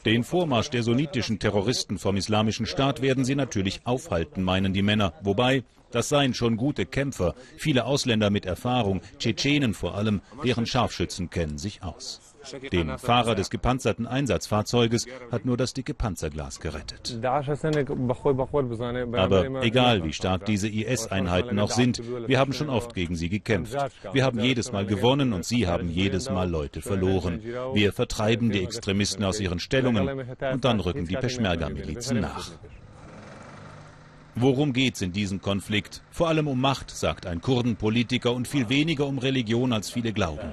Den 0.06 0.24
Vormarsch 0.24 0.70
der 0.70 0.84
sunnitischen 0.84 1.40
Terroristen 1.40 1.98
vom 1.98 2.18
Islamischen 2.18 2.66
Staat 2.66 3.02
werden 3.02 3.26
sie 3.26 3.36
natürlich 3.36 3.82
aufhalten, 3.86 4.44
meinen 4.44 4.74
die 4.74 4.84
Männer. 4.84 5.14
Wobei, 5.22 5.64
das 5.92 6.10
seien 6.10 6.34
schon 6.34 6.56
gute 6.56 6.86
Kämpfer. 6.86 7.34
Viele 7.58 7.86
Ausländer 7.86 8.30
mit 8.30 8.46
Erfahrung, 8.46 9.02
Tschetschenen 9.18 9.74
vor 9.74 9.96
allem, 9.96 10.22
deren 10.44 10.66
Scharfschützen 10.66 11.30
kennen 11.30 11.58
sich 11.58 11.82
aus. 11.84 12.33
Den 12.72 12.98
Fahrer 12.98 13.36
des 13.36 13.50
gepanzerten 13.50 14.08
Einsatzfahrzeuges 14.08 15.08
hat 15.32 15.46
nur 15.46 15.58
das 15.58 15.74
dicke 15.74 15.94
Panzerglas 15.94 16.60
gerettet. 16.60 17.20
Aber 19.14 19.64
egal, 19.64 20.04
wie 20.04 20.14
stark 20.14 20.46
diese 20.46 20.68
IS-Einheiten 20.68 21.56
noch 21.56 21.72
sind, 21.72 22.02
wir 22.28 22.40
haben 22.40 22.54
schon 22.54 22.70
oft 22.70 22.94
gegen 22.94 23.16
sie 23.16 23.30
gekämpft. 23.30 23.78
Wir 24.12 24.26
haben 24.26 24.40
jedes 24.40 24.72
Mal 24.72 24.86
gewonnen 24.86 25.34
und 25.34 25.46
sie 25.46 25.68
haben 25.68 25.90
jedes 25.90 26.30
Mal 26.30 26.50
Leute 26.50 26.82
verloren. 26.82 27.42
Wir 27.74 27.94
vertreiben 27.94 28.52
die 28.52 28.64
Extremisten 28.64 29.24
aus 29.24 29.40
ihren 29.40 29.60
Stellungen 29.60 30.26
und 30.52 30.66
dann 30.66 30.80
rücken 30.80 31.08
die 31.08 31.16
Peschmerga-Milizen 31.16 32.20
nach. 32.20 32.52
Worum 34.36 34.74
geht's 34.74 35.02
in 35.02 35.12
diesem 35.12 35.42
Konflikt? 35.42 36.02
Vor 36.10 36.28
allem 36.28 36.48
um 36.48 36.60
Macht, 36.60 36.90
sagt 36.90 37.28
ein 37.28 37.40
Kurdenpolitiker, 37.40 38.34
und 38.34 38.48
viel 38.48 38.68
weniger 38.68 39.06
um 39.06 39.20
Religion, 39.20 39.72
als 39.72 39.92
viele 39.92 40.12
glauben. 40.12 40.52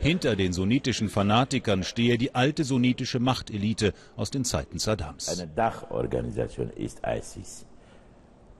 Hinter 0.00 0.36
den 0.36 0.52
sunnitischen 0.52 1.08
Fanatikern 1.08 1.82
stehe 1.82 2.18
die 2.18 2.34
alte 2.34 2.64
sunnitische 2.64 3.20
Machtelite 3.20 3.92
aus 4.16 4.30
den 4.30 4.44
Zeiten 4.44 4.78
Saddams. 4.78 5.28
Eine 5.28 5.48
Dachorganisation 5.48 6.70
ist 6.70 7.00
ISIS. 7.06 7.66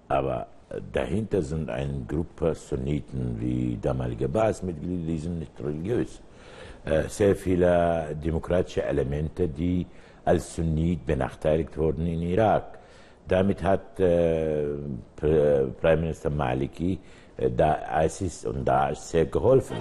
Aber 0.09 0.47
dahinter 0.93 1.43
sind 1.43 1.71
eine 1.71 2.05
Gruppe 2.07 2.55
Sunniten 2.55 3.41
wie 3.41 3.79
damalige 3.81 4.29
Baas-Mitglieder, 4.29 5.07
die 5.07 5.19
sind 5.19 5.39
nicht 5.39 5.53
religiös. 5.61 6.21
Äh, 6.85 7.09
sehr 7.09 7.35
viele 7.35 8.15
demokratische 8.23 8.83
Elemente, 8.83 9.49
die 9.49 9.87
als 10.25 10.55
Sunnit 10.55 11.07
benachteiligt 11.07 11.77
wurden 11.77 12.07
in 12.07 12.23
Irak. 12.23 12.79
Damit 13.27 13.63
hat 13.63 13.99
äh, 14.01 14.67
Prime 15.17 15.97
Minister 15.97 16.31
Maliki 16.31 16.99
äh, 17.39 18.05
ISIS 18.05 18.45
und 18.45 18.65
Daesh 18.67 18.99
sehr 18.99 19.27
geholfen. 19.27 19.77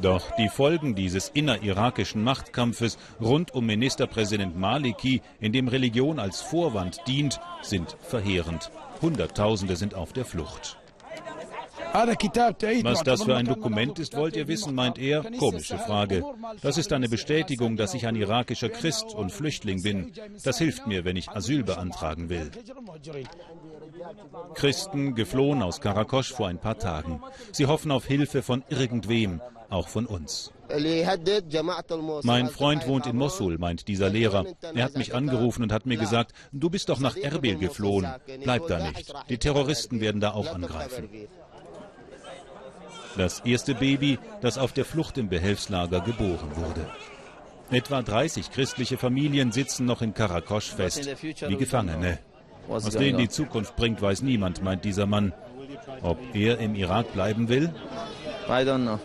Doch 0.00 0.30
die 0.36 0.48
Folgen 0.48 0.94
dieses 0.94 1.28
innerirakischen 1.28 2.24
Machtkampfes 2.24 2.98
rund 3.20 3.54
um 3.54 3.66
Ministerpräsident 3.66 4.58
Maliki, 4.58 5.20
in 5.40 5.52
dem 5.52 5.68
Religion 5.68 6.18
als 6.18 6.40
Vorwand 6.40 7.00
dient, 7.06 7.40
sind 7.62 7.96
verheerend. 8.00 8.70
Hunderttausende 9.02 9.76
sind 9.76 9.94
auf 9.94 10.12
der 10.12 10.24
Flucht. 10.24 10.79
Was 11.92 13.02
das 13.02 13.22
für 13.22 13.36
ein 13.36 13.46
Dokument 13.46 13.98
ist, 13.98 14.16
wollt 14.16 14.36
ihr 14.36 14.48
wissen, 14.48 14.74
meint 14.74 14.98
er. 14.98 15.22
Komische 15.38 15.78
Frage. 15.78 16.24
Das 16.62 16.78
ist 16.78 16.92
eine 16.92 17.08
Bestätigung, 17.08 17.76
dass 17.76 17.94
ich 17.94 18.06
ein 18.06 18.16
irakischer 18.16 18.68
Christ 18.68 19.14
und 19.14 19.32
Flüchtling 19.32 19.82
bin. 19.82 20.12
Das 20.44 20.58
hilft 20.58 20.86
mir, 20.86 21.04
wenn 21.04 21.16
ich 21.16 21.30
Asyl 21.30 21.64
beantragen 21.64 22.28
will. 22.28 22.50
Christen 24.54 25.14
geflohen 25.14 25.62
aus 25.62 25.80
Karakosch 25.80 26.32
vor 26.32 26.48
ein 26.48 26.58
paar 26.58 26.78
Tagen. 26.78 27.20
Sie 27.52 27.66
hoffen 27.66 27.90
auf 27.90 28.06
Hilfe 28.06 28.42
von 28.42 28.64
irgendwem, 28.68 29.40
auch 29.68 29.88
von 29.88 30.06
uns. 30.06 30.52
Mein 32.22 32.48
Freund 32.48 32.86
wohnt 32.86 33.06
in 33.06 33.16
Mosul, 33.16 33.58
meint 33.58 33.88
dieser 33.88 34.08
Lehrer. 34.08 34.44
Er 34.74 34.84
hat 34.84 34.96
mich 34.96 35.14
angerufen 35.14 35.64
und 35.64 35.72
hat 35.72 35.86
mir 35.86 35.96
gesagt, 35.96 36.32
du 36.52 36.70
bist 36.70 36.88
doch 36.88 37.00
nach 37.00 37.16
Erbil 37.16 37.58
geflohen. 37.58 38.08
Bleib 38.42 38.68
da 38.68 38.78
nicht. 38.90 39.12
Die 39.28 39.38
Terroristen 39.38 40.00
werden 40.00 40.20
da 40.20 40.32
auch 40.32 40.52
angreifen. 40.54 41.08
Das 43.16 43.40
erste 43.40 43.74
Baby, 43.74 44.18
das 44.40 44.58
auf 44.58 44.72
der 44.72 44.84
Flucht 44.84 45.18
im 45.18 45.28
Behelfslager 45.28 46.00
geboren 46.00 46.50
wurde. 46.54 46.86
Etwa 47.70 48.02
30 48.02 48.50
christliche 48.50 48.98
Familien 48.98 49.52
sitzen 49.52 49.86
noch 49.86 50.02
in 50.02 50.14
Karakosch 50.14 50.70
fest, 50.70 51.08
wie 51.22 51.56
Gefangene. 51.56 52.18
Was 52.68 52.90
denen 52.90 53.18
die 53.18 53.28
Zukunft 53.28 53.76
bringt, 53.76 54.00
weiß 54.02 54.22
niemand, 54.22 54.62
meint 54.62 54.84
dieser 54.84 55.06
Mann. 55.06 55.32
Ob 56.02 56.18
er 56.34 56.58
im 56.58 56.74
Irak 56.74 57.12
bleiben 57.12 57.48
will? 57.48 57.72
I 58.48 58.64
don't 58.64 58.82
know. 58.82 58.98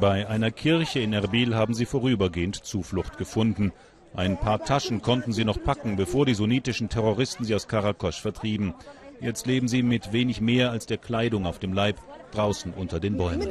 Bei 0.00 0.28
einer 0.28 0.50
Kirche 0.50 1.00
in 1.00 1.12
Erbil 1.12 1.54
haben 1.54 1.74
sie 1.74 1.86
vorübergehend 1.86 2.56
Zuflucht 2.64 3.18
gefunden. 3.18 3.72
Ein 4.14 4.38
paar 4.38 4.64
Taschen 4.64 5.02
konnten 5.02 5.32
sie 5.32 5.44
noch 5.44 5.62
packen, 5.62 5.96
bevor 5.96 6.26
die 6.26 6.34
sunnitischen 6.34 6.88
Terroristen 6.88 7.44
sie 7.44 7.54
aus 7.54 7.66
Karakosch 7.66 8.20
vertrieben. 8.20 8.74
Jetzt 9.20 9.46
leben 9.46 9.68
sie 9.68 9.82
mit 9.82 10.12
wenig 10.12 10.40
mehr 10.40 10.70
als 10.70 10.86
der 10.86 10.98
Kleidung 10.98 11.46
auf 11.46 11.58
dem 11.58 11.72
Leib 11.72 11.96
draußen 12.32 12.72
unter 12.72 13.00
den 13.00 13.16
Bäumen. 13.16 13.48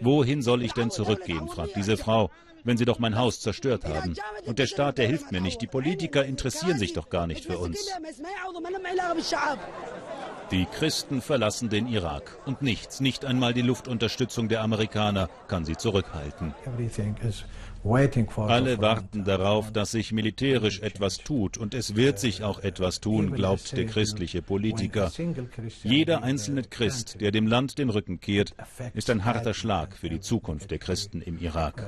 Wohin 0.00 0.42
soll 0.42 0.62
ich 0.62 0.72
denn 0.72 0.90
zurückgehen, 0.90 1.48
fragt 1.48 1.76
diese 1.76 1.96
Frau, 1.96 2.30
wenn 2.64 2.76
sie 2.76 2.84
doch 2.84 2.98
mein 2.98 3.16
Haus 3.16 3.40
zerstört 3.40 3.84
haben. 3.84 4.14
Und 4.46 4.58
der 4.58 4.66
Staat, 4.66 4.98
der 4.98 5.06
hilft 5.06 5.32
mir 5.32 5.40
nicht. 5.40 5.60
Die 5.60 5.66
Politiker 5.66 6.24
interessieren 6.24 6.78
sich 6.78 6.92
doch 6.92 7.10
gar 7.10 7.26
nicht 7.26 7.44
für 7.44 7.58
uns. 7.58 7.90
Die 10.50 10.66
Christen 10.66 11.20
verlassen 11.22 11.68
den 11.68 11.86
Irak 11.86 12.38
und 12.46 12.62
nichts, 12.62 13.00
nicht 13.00 13.24
einmal 13.24 13.54
die 13.54 13.62
Luftunterstützung 13.62 14.48
der 14.48 14.62
Amerikaner 14.62 15.28
kann 15.48 15.64
sie 15.64 15.76
zurückhalten. 15.76 16.54
Alle 18.36 18.80
warten 18.80 19.24
darauf, 19.24 19.70
dass 19.70 19.90
sich 19.90 20.12
militärisch 20.12 20.80
etwas 20.80 21.18
tut 21.18 21.58
und 21.58 21.74
es 21.74 21.96
wird 21.96 22.18
sich 22.18 22.42
auch 22.42 22.60
etwas 22.60 23.00
tun, 23.00 23.32
glaubt 23.32 23.76
der 23.76 23.84
christliche 23.86 24.40
Politiker. 24.40 25.10
Jeder 25.82 26.22
einzelne 26.22 26.62
Christ, 26.62 27.20
der 27.20 27.30
dem 27.30 27.46
Land 27.46 27.78
den 27.78 27.90
Rücken 27.90 28.20
kehrt, 28.20 28.54
ist 28.94 29.10
ein 29.10 29.24
harter 29.24 29.52
Schlag 29.52 29.96
für 29.96 30.08
die 30.08 30.20
Zukunft 30.20 30.70
der 30.70 30.78
Christen 30.78 31.20
im 31.20 31.38
Irak. 31.38 31.84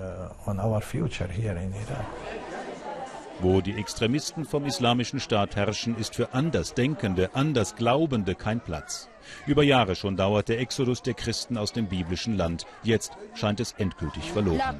Wo 3.40 3.60
die 3.60 3.76
Extremisten 3.76 4.46
vom 4.46 4.64
Islamischen 4.64 5.20
Staat 5.20 5.56
herrschen, 5.56 5.96
ist 5.98 6.14
für 6.14 6.32
Andersdenkende, 6.32 7.30
Andersglaubende 7.34 8.34
kein 8.34 8.60
Platz. 8.60 9.10
Über 9.46 9.62
Jahre 9.62 9.94
schon 9.94 10.16
dauert 10.16 10.48
der 10.48 10.58
Exodus 10.58 11.02
der 11.02 11.14
Christen 11.14 11.58
aus 11.58 11.72
dem 11.72 11.86
biblischen 11.86 12.36
Land. 12.36 12.64
Jetzt 12.82 13.12
scheint 13.34 13.60
es 13.60 13.72
endgültig 13.72 14.32
verloren. 14.32 14.78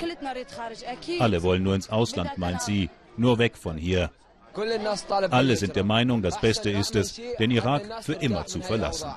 Alle 1.19 1.43
wollen 1.43 1.63
nur 1.63 1.75
ins 1.75 1.91
Ausland, 1.91 2.39
meint 2.39 2.63
sie. 2.63 2.89
Nur 3.19 3.39
weg 3.39 3.57
von 3.57 3.77
hier. 3.77 4.11
Alle 5.31 5.57
sind 5.57 5.77
der 5.77 5.85
Meinung, 5.85 6.23
das 6.23 6.41
Beste 6.41 6.71
ist 6.71 6.97
es, 6.97 7.21
den 7.39 7.51
Irak 7.51 8.03
für 8.05 8.15
immer 8.15 8.47
zu 8.47 8.63
verlassen. 8.63 9.11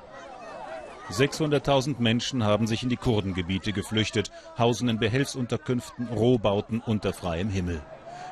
600.000 1.10 1.96
Menschen 1.98 2.44
haben 2.44 2.66
sich 2.66 2.82
in 2.82 2.88
die 2.88 2.96
Kurdengebiete 2.96 3.72
geflüchtet, 3.72 4.30
hausen 4.58 4.88
in 4.88 4.98
Behelfsunterkünften, 4.98 6.08
Rohbauten 6.08 6.80
unter 6.80 7.12
freiem 7.12 7.48
Himmel. 7.48 7.82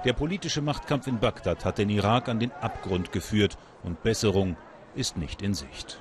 Der 0.04 0.12
politische 0.12 0.62
Machtkampf 0.62 1.08
in 1.08 1.18
Bagdad 1.18 1.64
hat 1.64 1.78
den 1.78 1.90
Irak 1.90 2.28
an 2.28 2.38
den 2.38 2.52
Abgrund 2.52 3.10
geführt 3.10 3.58
und 3.82 4.02
Besserung 4.02 4.56
ist 4.94 5.16
nicht 5.16 5.42
in 5.42 5.54
Sicht. 5.54 6.00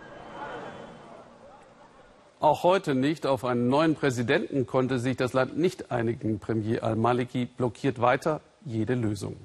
Auch 2.40 2.62
heute 2.62 2.94
nicht. 2.94 3.26
Auf 3.26 3.44
einen 3.44 3.68
neuen 3.68 3.96
Präsidenten 3.96 4.68
konnte 4.68 5.00
sich 5.00 5.18
das 5.18 5.34
Land 5.34 5.58
nicht 5.58 5.92
einigen. 5.92 6.38
Premier 6.40 6.84
al-Maliki 6.84 7.46
blockiert 7.46 8.00
weiter 8.00 8.42
jede 8.64 8.94
Lösung. 8.94 9.36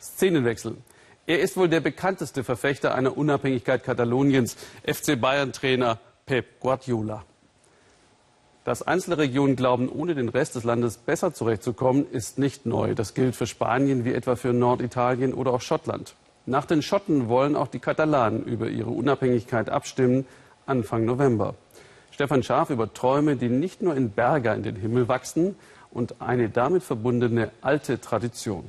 Szenenwechsel. 0.00 0.76
Er 1.26 1.40
ist 1.40 1.56
wohl 1.56 1.68
der 1.68 1.80
bekannteste 1.80 2.42
Verfechter 2.42 2.94
einer 2.94 3.16
Unabhängigkeit 3.16 3.84
Kataloniens, 3.84 4.56
FC 4.84 5.18
Bayern-Trainer 5.18 6.00
Pep 6.26 6.58
Guardiola. 6.58 7.24
Dass 8.64 8.80
einzelne 8.80 9.18
Regionen 9.18 9.56
glauben, 9.56 9.90
ohne 9.90 10.14
den 10.14 10.30
Rest 10.30 10.54
des 10.54 10.64
Landes 10.64 10.96
besser 10.96 11.34
zurechtzukommen, 11.34 12.06
ist 12.10 12.38
nicht 12.38 12.64
neu. 12.64 12.94
Das 12.94 13.12
gilt 13.12 13.36
für 13.36 13.46
Spanien 13.46 14.06
wie 14.06 14.14
etwa 14.14 14.36
für 14.36 14.54
Norditalien 14.54 15.34
oder 15.34 15.52
auch 15.52 15.60
Schottland. 15.60 16.14
Nach 16.46 16.64
den 16.64 16.80
Schotten 16.80 17.28
wollen 17.28 17.56
auch 17.56 17.68
die 17.68 17.78
Katalanen 17.78 18.42
über 18.44 18.68
ihre 18.68 18.90
Unabhängigkeit 18.90 19.68
abstimmen, 19.68 20.26
Anfang 20.64 21.04
November. 21.04 21.54
Stefan 22.10 22.42
Schaaf 22.42 22.70
über 22.70 22.92
Träume, 22.94 23.36
die 23.36 23.50
nicht 23.50 23.82
nur 23.82 23.94
in 23.96 24.10
Berger 24.10 24.54
in 24.54 24.62
den 24.62 24.76
Himmel 24.76 25.08
wachsen 25.08 25.56
und 25.90 26.22
eine 26.22 26.48
damit 26.48 26.82
verbundene 26.82 27.50
alte 27.60 28.00
Tradition. 28.00 28.64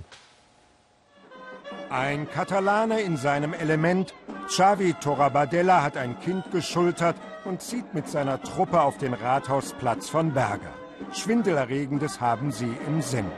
Ein 1.95 2.29
Katalaner 2.29 2.99
in 2.99 3.15
seinem 3.15 3.53
Element, 3.53 4.13
Xavi 4.47 4.95
Torabadella 4.95 5.81
hat 5.81 5.95
ein 5.95 6.19
Kind 6.19 6.51
geschultert 6.51 7.15
und 7.45 7.61
zieht 7.61 7.93
mit 7.93 8.09
seiner 8.09 8.41
Truppe 8.41 8.81
auf 8.81 8.97
den 8.97 9.13
Rathausplatz 9.13 10.09
von 10.09 10.33
Berger. 10.33 10.73
Schwindelerregendes 11.13 12.19
haben 12.19 12.51
sie 12.51 12.69
im 12.85 13.01
Sinn. 13.01 13.31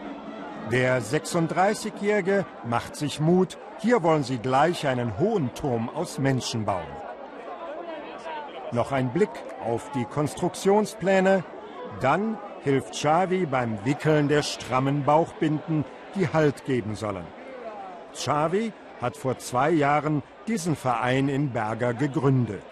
Der 0.71 1.03
36-Jährige 1.03 2.47
macht 2.65 2.95
sich 2.95 3.19
Mut. 3.19 3.59
Hier 3.77 4.01
wollen 4.01 4.23
sie 4.23 4.39
gleich 4.39 4.87
einen 4.87 5.19
hohen 5.19 5.53
Turm 5.53 5.87
aus 5.87 6.17
Menschen 6.17 6.65
bauen. 6.65 6.81
Noch 8.71 8.91
ein 8.91 9.13
Blick 9.13 9.29
auf 9.63 9.91
die 9.91 10.05
Konstruktionspläne. 10.05 11.43
Dann 12.01 12.39
hilft 12.63 12.93
Xavi 12.93 13.45
beim 13.45 13.77
Wickeln 13.85 14.29
der 14.29 14.41
strammen 14.41 15.03
Bauchbinden, 15.03 15.85
die 16.15 16.27
Halt 16.33 16.65
geben 16.65 16.95
sollen. 16.95 17.36
Xavi 18.17 18.73
hat 19.01 19.15
vor 19.15 19.37
zwei 19.37 19.69
Jahren 19.69 20.23
diesen 20.47 20.75
Verein 20.75 21.29
in 21.29 21.51
Berger 21.51 21.93
gegründet. 21.93 22.65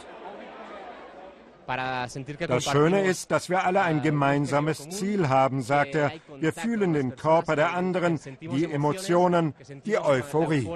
Das 1.68 2.64
Schöne 2.64 3.06
ist, 3.06 3.32
dass 3.32 3.50
wir 3.50 3.66
alle 3.66 3.82
ein 3.82 4.04
gemeinsames 4.04 4.88
Ziel 4.90 5.30
haben, 5.30 5.64
sagt 5.64 5.96
er. 5.96 6.12
Wir 6.40 6.54
fühlen 6.54 6.94
den 6.94 7.16
Körper 7.16 7.56
der 7.56 7.74
anderen, 7.74 8.20
die 8.40 8.72
Emotionen, 8.72 9.56
die 9.84 9.98
Euphorie. 9.98 10.70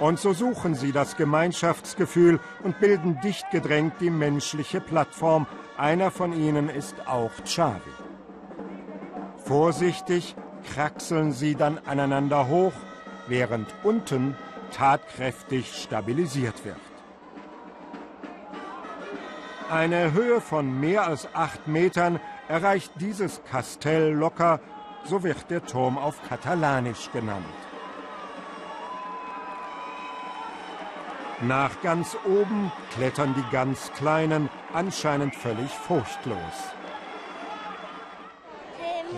Und 0.00 0.18
so 0.18 0.32
suchen 0.32 0.74
sie 0.74 0.90
das 0.90 1.16
Gemeinschaftsgefühl 1.16 2.40
und 2.64 2.80
bilden 2.80 3.20
dicht 3.22 3.48
gedrängt 3.52 3.94
die 4.00 4.10
menschliche 4.10 4.80
Plattform. 4.80 5.46
Einer 5.76 6.10
von 6.10 6.32
ihnen 6.32 6.68
ist 6.68 6.96
auch 7.06 7.30
Xavi. 7.44 7.80
Vorsichtig 9.36 10.34
kraxeln 10.64 11.32
sie 11.32 11.54
dann 11.54 11.78
aneinander 11.86 12.48
hoch, 12.48 12.72
während 13.26 13.68
unten 13.82 14.36
tatkräftig 14.72 15.74
stabilisiert 15.74 16.64
wird. 16.64 16.76
Eine 19.70 20.12
Höhe 20.12 20.40
von 20.40 20.78
mehr 20.80 21.06
als 21.06 21.28
acht 21.34 21.66
Metern 21.66 22.20
erreicht 22.48 22.92
dieses 23.00 23.42
Kastell 23.44 24.12
locker, 24.12 24.60
so 25.04 25.22
wird 25.22 25.50
der 25.50 25.64
Turm 25.64 25.96
auf 25.98 26.16
Katalanisch 26.28 27.10
genannt. 27.12 27.44
Nach 31.40 31.80
ganz 31.82 32.16
oben 32.24 32.70
klettern 32.94 33.34
die 33.36 33.52
ganz 33.54 33.90
Kleinen, 33.92 34.48
anscheinend 34.72 35.34
völlig 35.34 35.70
furchtlos. 35.70 36.74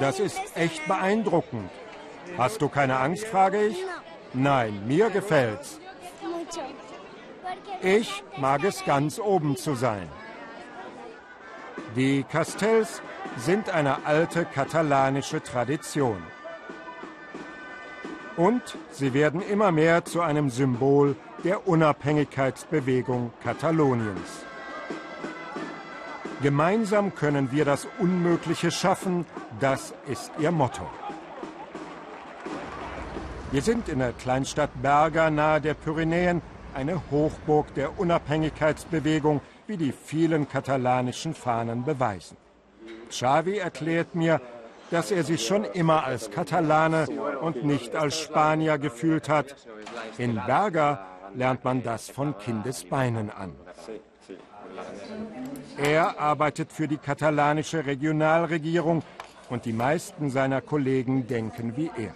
Das 0.00 0.20
ist 0.20 0.40
echt 0.54 0.86
beeindruckend. 0.86 1.70
Hast 2.36 2.60
du 2.60 2.68
keine 2.68 2.98
Angst, 2.98 3.26
frage 3.26 3.66
ich? 3.66 3.76
Nein, 4.34 4.86
mir 4.86 5.10
gefällt's. 5.10 5.80
Ich 7.82 8.22
mag 8.36 8.64
es 8.64 8.84
ganz 8.84 9.18
oben 9.18 9.56
zu 9.56 9.74
sein. 9.74 10.08
Die 11.94 12.24
Castells 12.24 13.00
sind 13.36 13.70
eine 13.70 14.04
alte 14.04 14.44
katalanische 14.44 15.42
Tradition. 15.42 16.22
Und 18.36 18.62
sie 18.90 19.14
werden 19.14 19.40
immer 19.40 19.72
mehr 19.72 20.04
zu 20.04 20.20
einem 20.20 20.50
Symbol 20.50 21.16
der 21.42 21.66
Unabhängigkeitsbewegung 21.66 23.32
Kataloniens. 23.42 24.44
Gemeinsam 26.42 27.14
können 27.14 27.50
wir 27.50 27.64
das 27.64 27.88
Unmögliche 27.98 28.70
schaffen, 28.70 29.24
das 29.60 29.94
ist 30.06 30.30
ihr 30.38 30.50
Motto. 30.50 30.86
Wir 33.52 33.62
sind 33.62 33.88
in 33.88 34.00
der 34.00 34.12
Kleinstadt 34.12 34.70
Berga 34.82 35.30
nahe 35.30 35.60
der 35.60 35.74
Pyrenäen, 35.74 36.42
eine 36.74 37.00
Hochburg 37.10 37.72
der 37.74 37.98
Unabhängigkeitsbewegung, 37.98 39.40
wie 39.66 39.76
die 39.76 39.92
vielen 39.92 40.48
katalanischen 40.48 41.34
Fahnen 41.34 41.84
beweisen. 41.84 42.36
Xavi 43.08 43.58
erklärt 43.58 44.14
mir, 44.14 44.40
dass 44.90 45.10
er 45.10 45.24
sich 45.24 45.46
schon 45.46 45.64
immer 45.64 46.04
als 46.04 46.30
Katalane 46.30 47.06
und 47.40 47.64
nicht 47.64 47.94
als 47.96 48.18
Spanier 48.18 48.78
gefühlt 48.78 49.28
hat. 49.28 49.56
In 50.18 50.34
Berga 50.46 51.06
lernt 51.34 51.64
man 51.64 51.82
das 51.82 52.08
von 52.10 52.36
Kindesbeinen 52.38 53.30
an. 53.30 53.54
Er 55.78 56.20
arbeitet 56.20 56.72
für 56.72 56.88
die 56.88 56.98
katalanische 56.98 57.86
Regionalregierung 57.86 59.02
und 59.50 59.64
die 59.64 59.72
meisten 59.72 60.30
seiner 60.30 60.60
Kollegen 60.60 61.26
denken 61.26 61.76
wie 61.76 61.90
er. 61.96 62.14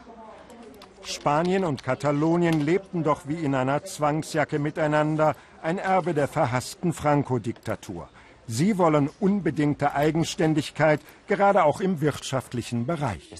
Spanien 1.02 1.64
und 1.64 1.82
Katalonien 1.82 2.60
lebten 2.60 3.02
doch 3.02 3.22
wie 3.26 3.42
in 3.42 3.54
einer 3.54 3.84
Zwangsjacke 3.84 4.58
miteinander, 4.58 5.34
ein 5.62 5.78
Erbe 5.78 6.14
der 6.14 6.28
verhassten 6.28 6.92
Franco-Diktatur. 6.92 8.08
Sie 8.46 8.78
wollen 8.78 9.08
unbedingte 9.20 9.94
Eigenständigkeit, 9.94 11.00
gerade 11.28 11.62
auch 11.62 11.80
im 11.80 12.00
wirtschaftlichen 12.00 12.84
Bereich. 12.84 13.32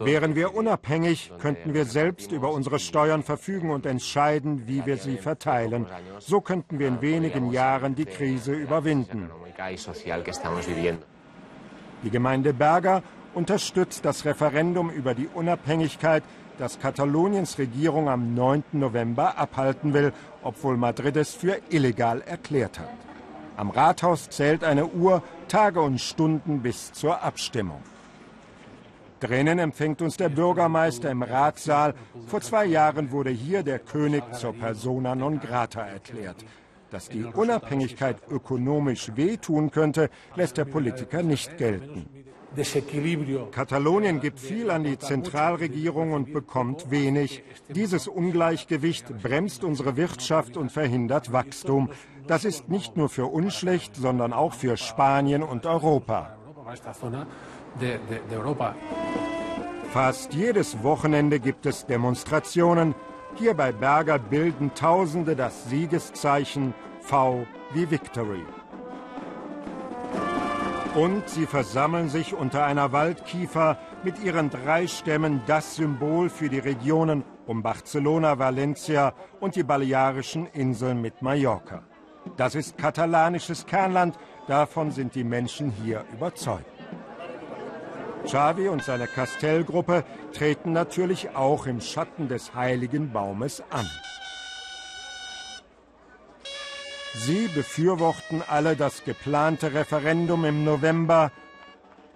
Wären 0.00 0.34
wir 0.34 0.54
unabhängig, 0.54 1.30
könnten 1.38 1.74
wir 1.74 1.84
selbst 1.84 2.32
über 2.32 2.50
unsere 2.50 2.78
Steuern 2.78 3.22
verfügen 3.22 3.70
und 3.70 3.84
entscheiden, 3.84 4.66
wie 4.66 4.86
wir 4.86 4.96
sie 4.96 5.18
verteilen. 5.18 5.86
So 6.18 6.40
könnten 6.40 6.78
wir 6.78 6.88
in 6.88 7.02
wenigen 7.02 7.52
Jahren 7.52 7.94
die 7.94 8.06
Krise 8.06 8.54
überwinden. 8.54 9.30
Die 12.02 12.10
Gemeinde 12.10 12.54
Berger 12.54 13.02
unterstützt 13.34 14.04
das 14.04 14.24
Referendum 14.24 14.90
über 14.90 15.14
die 15.14 15.28
Unabhängigkeit 15.32 16.22
das 16.58 16.78
Kataloniens 16.78 17.58
Regierung 17.58 18.08
am 18.08 18.34
9. 18.34 18.64
November 18.72 19.38
abhalten 19.38 19.94
will, 19.94 20.12
obwohl 20.42 20.76
Madrid 20.76 21.16
es 21.16 21.32
für 21.32 21.58
illegal 21.70 22.20
erklärt 22.20 22.78
hat. 22.78 22.90
Am 23.56 23.70
Rathaus 23.70 24.28
zählt 24.28 24.62
eine 24.62 24.86
Uhr 24.86 25.22
Tage 25.48 25.80
und 25.80 26.00
Stunden 26.00 26.60
bis 26.60 26.92
zur 26.92 27.22
Abstimmung. 27.22 27.82
Drinnen 29.20 29.58
empfängt 29.58 30.00
uns 30.00 30.16
der 30.16 30.30
Bürgermeister 30.30 31.10
im 31.10 31.22
Ratssaal. 31.22 31.94
Vor 32.26 32.40
zwei 32.40 32.64
Jahren 32.64 33.10
wurde 33.10 33.30
hier 33.30 33.62
der 33.62 33.78
König 33.78 34.22
zur 34.32 34.54
persona 34.54 35.14
non 35.14 35.40
grata 35.40 35.82
erklärt. 35.82 36.44
Dass 36.90 37.08
die 37.08 37.24
Unabhängigkeit 37.24 38.16
ökonomisch 38.28 39.12
wehtun 39.14 39.70
könnte, 39.70 40.10
lässt 40.34 40.56
der 40.56 40.64
Politiker 40.64 41.22
nicht 41.22 41.56
gelten. 41.56 42.08
Katalonien 43.52 44.20
gibt 44.20 44.40
viel 44.40 44.70
an 44.70 44.82
die 44.82 44.98
Zentralregierung 44.98 46.12
und 46.12 46.32
bekommt 46.32 46.90
wenig. 46.90 47.44
Dieses 47.68 48.08
Ungleichgewicht 48.08 49.22
bremst 49.22 49.62
unsere 49.62 49.96
Wirtschaft 49.96 50.56
und 50.56 50.72
verhindert 50.72 51.32
Wachstum. 51.32 51.90
Das 52.26 52.44
ist 52.44 52.68
nicht 52.68 52.96
nur 52.96 53.08
für 53.08 53.26
uns 53.26 53.54
schlecht, 53.54 53.94
sondern 53.94 54.32
auch 54.32 54.54
für 54.54 54.76
Spanien 54.76 55.44
und 55.44 55.64
Europa. 55.64 56.36
Fast 59.92 60.34
jedes 60.34 60.82
Wochenende 60.82 61.40
gibt 61.40 61.66
es 61.66 61.86
Demonstrationen. 61.86 62.94
Hier 63.40 63.54
bei 63.54 63.72
Berger 63.72 64.18
bilden 64.18 64.74
Tausende 64.74 65.34
das 65.34 65.64
Siegeszeichen 65.70 66.74
V 67.00 67.46
wie 67.72 67.90
Victory. 67.90 68.44
Und 70.94 71.26
sie 71.26 71.46
versammeln 71.46 72.10
sich 72.10 72.34
unter 72.34 72.66
einer 72.66 72.92
Waldkiefer 72.92 73.78
mit 74.04 74.22
ihren 74.22 74.50
drei 74.50 74.86
Stämmen 74.86 75.40
das 75.46 75.76
Symbol 75.76 76.28
für 76.28 76.50
die 76.50 76.58
Regionen 76.58 77.24
um 77.46 77.62
Barcelona, 77.62 78.38
Valencia 78.38 79.14
und 79.40 79.56
die 79.56 79.62
Balearischen 79.62 80.46
Inseln 80.48 81.00
mit 81.00 81.22
Mallorca. 81.22 81.82
Das 82.36 82.54
ist 82.54 82.76
katalanisches 82.76 83.64
Kernland, 83.64 84.18
davon 84.48 84.90
sind 84.90 85.14
die 85.14 85.24
Menschen 85.24 85.70
hier 85.70 86.04
überzeugt. 86.12 86.69
Xavi 88.24 88.68
und 88.68 88.84
seine 88.84 89.06
Castellgruppe 89.06 90.04
treten 90.32 90.72
natürlich 90.72 91.30
auch 91.34 91.66
im 91.66 91.80
Schatten 91.80 92.28
des 92.28 92.54
heiligen 92.54 93.12
Baumes 93.12 93.62
an. 93.70 93.88
Sie 97.14 97.48
befürworten 97.48 98.42
alle 98.46 98.76
das 98.76 99.04
geplante 99.04 99.74
Referendum 99.74 100.44
im 100.44 100.64
November. 100.64 101.32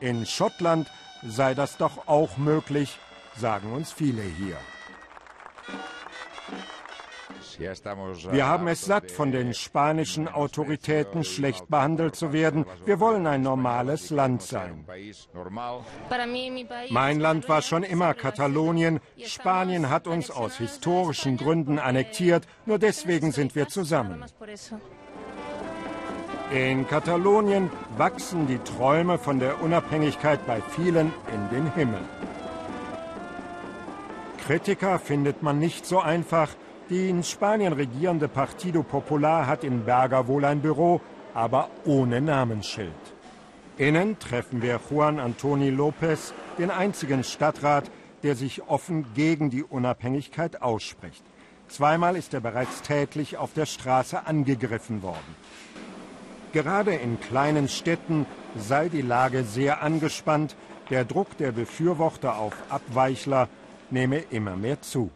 In 0.01 0.25
Schottland 0.25 0.91
sei 1.27 1.55
das 1.55 1.77
doch 1.77 2.07
auch 2.07 2.37
möglich, 2.37 2.99
sagen 3.37 3.73
uns 3.73 3.93
viele 3.93 4.23
hier. 4.23 4.57
Wir 7.59 8.47
haben 8.47 8.69
es 8.69 8.85
satt, 8.85 9.11
von 9.11 9.33
den 9.33 9.55
spanischen 9.55 10.29
Autoritäten 10.29 11.25
schlecht 11.25 11.69
behandelt 11.69 12.17
zu 12.17 12.33
werden. 12.33 12.65
Wir 12.85 13.01
wollen 13.01 13.27
ein 13.27 13.43
normales 13.43 14.11
Land 14.11 14.43
sein. 14.43 14.85
Mein 16.91 17.21
Land 17.21 17.49
war 17.49 17.63
schon 17.63 17.83
immer 17.83 18.15
Katalonien. 18.15 19.01
Spanien 19.25 19.91
hat 19.91 20.07
uns 20.07 20.31
aus 20.31 20.57
historischen 20.59 21.37
Gründen 21.37 21.79
annektiert. 21.79 22.47
Nur 22.67 22.79
deswegen 22.79 23.33
sind 23.33 23.55
wir 23.55 23.69
zusammen. 23.69 24.25
In 26.51 26.87
Katalonien 26.87 27.71
wachsen 27.97 28.47
die 28.47 28.59
Träume 28.59 29.19
von 29.19 29.41
der 29.41 29.63
Unabhängigkeit 29.63 30.47
bei 30.47 30.61
vielen 30.61 31.13
in 31.33 31.49
den 31.51 31.73
Himmel. 31.75 32.01
Kritiker 34.47 34.99
findet 34.99 35.43
man 35.43 35.59
nicht 35.59 35.87
so 35.87 36.01
einfach, 36.01 36.51
Die 36.91 37.09
in 37.09 37.23
Spanien 37.23 37.73
regierende 37.73 38.29
Partido 38.29 38.83
Popular 38.83 39.47
hat 39.47 39.65
in 39.65 39.85
Berger 39.85 40.27
wohl 40.27 40.45
ein 40.45 40.61
Büro, 40.61 41.01
aber 41.33 41.71
ohne 41.87 42.21
Namensschild. 42.21 42.93
Innen 43.79 44.19
treffen 44.19 44.61
wir 44.61 44.79
Juan 44.91 45.19
Antoni 45.19 45.71
López, 45.71 46.33
den 46.59 46.71
einzigen 46.71 47.25
Stadtrat, 47.25 47.91
der 48.23 48.37
sich 48.37 48.69
offen 48.69 49.07
gegen 49.15 49.49
die 49.51 49.65
Unabhängigkeit 49.65 50.61
ausspricht. 50.63 51.25
Zweimal 51.69 52.17
ist 52.17 52.35
er 52.35 52.41
bereits 52.41 52.83
tätlich 52.83 53.39
auf 53.39 53.55
der 53.55 53.67
Straße 53.67 54.27
angegriffen 54.27 55.03
worden. 55.03 55.37
Gerade 56.53 56.95
in 56.95 57.19
kleinen 57.19 57.69
Städten 57.69 58.27
sei 58.57 58.89
die 58.89 59.03
Lage 59.03 59.43
sehr 59.43 59.83
angespannt. 59.83 60.55
Der 60.91 61.05
Druck 61.05 61.37
der 61.39 61.51
Befürworter 61.51 62.39
auf 62.39 62.55
Abweichler 62.69 63.49
nehme 63.91 64.19
immer 64.31 64.55
mehr 64.55 64.81
zu. 64.83 65.11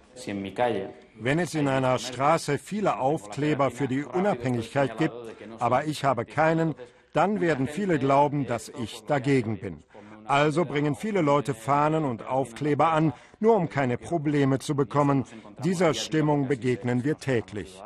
Wenn 1.20 1.38
es 1.38 1.54
in 1.54 1.68
einer 1.68 1.98
Straße 1.98 2.58
viele 2.58 2.98
Aufkleber 2.98 3.70
für 3.70 3.88
die 3.88 4.04
Unabhängigkeit 4.04 4.98
gibt, 4.98 5.14
aber 5.58 5.86
ich 5.86 6.04
habe 6.04 6.24
keinen, 6.24 6.74
dann 7.12 7.40
werden 7.40 7.66
viele 7.66 7.98
glauben, 7.98 8.46
dass 8.46 8.68
ich 8.68 9.02
dagegen 9.06 9.58
bin. 9.58 9.82
Also 10.24 10.64
bringen 10.64 10.94
viele 10.94 11.22
Leute 11.22 11.54
Fahnen 11.54 12.04
und 12.04 12.26
Aufkleber 12.26 12.92
an, 12.92 13.14
nur 13.40 13.56
um 13.56 13.68
keine 13.68 13.96
Probleme 13.96 14.58
zu 14.58 14.76
bekommen. 14.76 15.24
Dieser 15.64 15.94
Stimmung 15.94 16.48
begegnen 16.48 17.02
wir 17.02 17.16
täglich. 17.16 17.82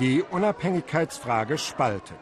Die 0.00 0.22
Unabhängigkeitsfrage 0.22 1.58
spaltet. 1.58 2.18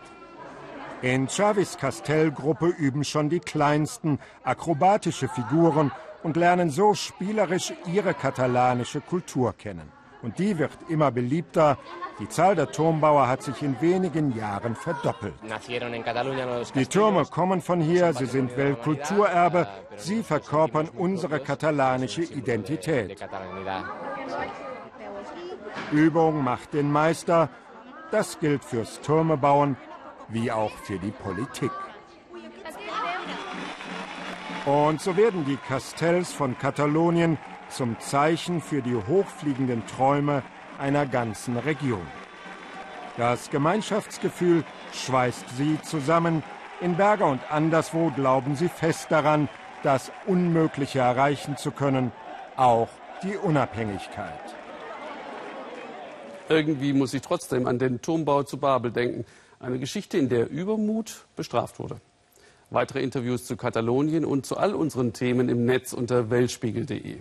In 1.00 1.28
Chavis 1.28 1.78
Castell-Gruppe 1.78 2.66
üben 2.66 3.04
schon 3.04 3.30
die 3.30 3.38
Kleinsten 3.38 4.18
akrobatische 4.42 5.28
Figuren 5.28 5.92
und 6.22 6.36
lernen 6.36 6.70
so 6.70 6.94
spielerisch 6.94 7.72
ihre 7.86 8.14
katalanische 8.14 9.00
Kultur 9.00 9.52
kennen. 9.52 9.92
Und 10.22 10.38
die 10.38 10.58
wird 10.58 10.72
immer 10.88 11.10
beliebter. 11.10 11.78
Die 12.18 12.28
Zahl 12.28 12.56
der 12.56 12.72
Turmbauer 12.72 13.28
hat 13.28 13.42
sich 13.42 13.62
in 13.62 13.80
wenigen 13.80 14.36
Jahren 14.36 14.74
verdoppelt. 14.74 15.34
Die 16.74 16.86
Türme 16.86 17.24
kommen 17.26 17.62
von 17.62 17.80
hier, 17.80 18.12
sie 18.12 18.26
sind 18.26 18.56
Weltkulturerbe, 18.56 19.68
sie 19.96 20.24
verkörpern 20.24 20.88
unsere 20.88 21.38
katalanische 21.38 22.22
Identität. 22.22 23.16
Übung 25.92 26.42
macht 26.42 26.72
den 26.74 26.90
Meister. 26.90 27.48
Das 28.10 28.40
gilt 28.40 28.64
fürs 28.64 29.00
Türmebauen 29.00 29.76
wie 30.28 30.50
auch 30.50 30.72
für 30.72 30.98
die 30.98 31.10
Politik. 31.10 31.70
Und 34.66 35.00
so 35.00 35.16
werden 35.16 35.44
die 35.44 35.56
Castells 35.56 36.32
von 36.32 36.58
Katalonien 36.58 37.38
zum 37.70 37.98
Zeichen 38.00 38.60
für 38.60 38.82
die 38.82 38.94
hochfliegenden 38.94 39.86
Träume 39.86 40.42
einer 40.78 41.06
ganzen 41.06 41.56
Region. 41.56 42.06
Das 43.16 43.50
Gemeinschaftsgefühl 43.50 44.64
schweißt 44.92 45.56
sie 45.56 45.80
zusammen. 45.82 46.42
In 46.80 46.96
Berger 46.96 47.26
und 47.26 47.40
anderswo 47.50 48.10
glauben 48.10 48.56
sie 48.56 48.68
fest 48.68 49.08
daran, 49.10 49.48
das 49.82 50.12
Unmögliche 50.26 51.00
erreichen 51.00 51.56
zu 51.56 51.70
können, 51.70 52.12
auch 52.56 52.88
die 53.22 53.36
Unabhängigkeit. 53.36 54.54
Irgendwie 56.48 56.92
muss 56.92 57.12
ich 57.14 57.22
trotzdem 57.22 57.66
an 57.66 57.78
den 57.78 58.00
Turmbau 58.00 58.42
zu 58.42 58.58
Babel 58.58 58.90
denken. 58.90 59.24
Eine 59.60 59.78
Geschichte, 59.78 60.18
in 60.18 60.28
der 60.28 60.48
Übermut 60.48 61.26
bestraft 61.36 61.78
wurde. 61.78 62.00
Weitere 62.70 63.02
Interviews 63.02 63.46
zu 63.46 63.56
Katalonien 63.56 64.26
und 64.26 64.44
zu 64.44 64.58
all 64.58 64.74
unseren 64.74 65.14
Themen 65.14 65.48
im 65.48 65.64
Netz 65.64 65.94
unter 65.94 66.28
weltspiegel.de. 66.28 67.20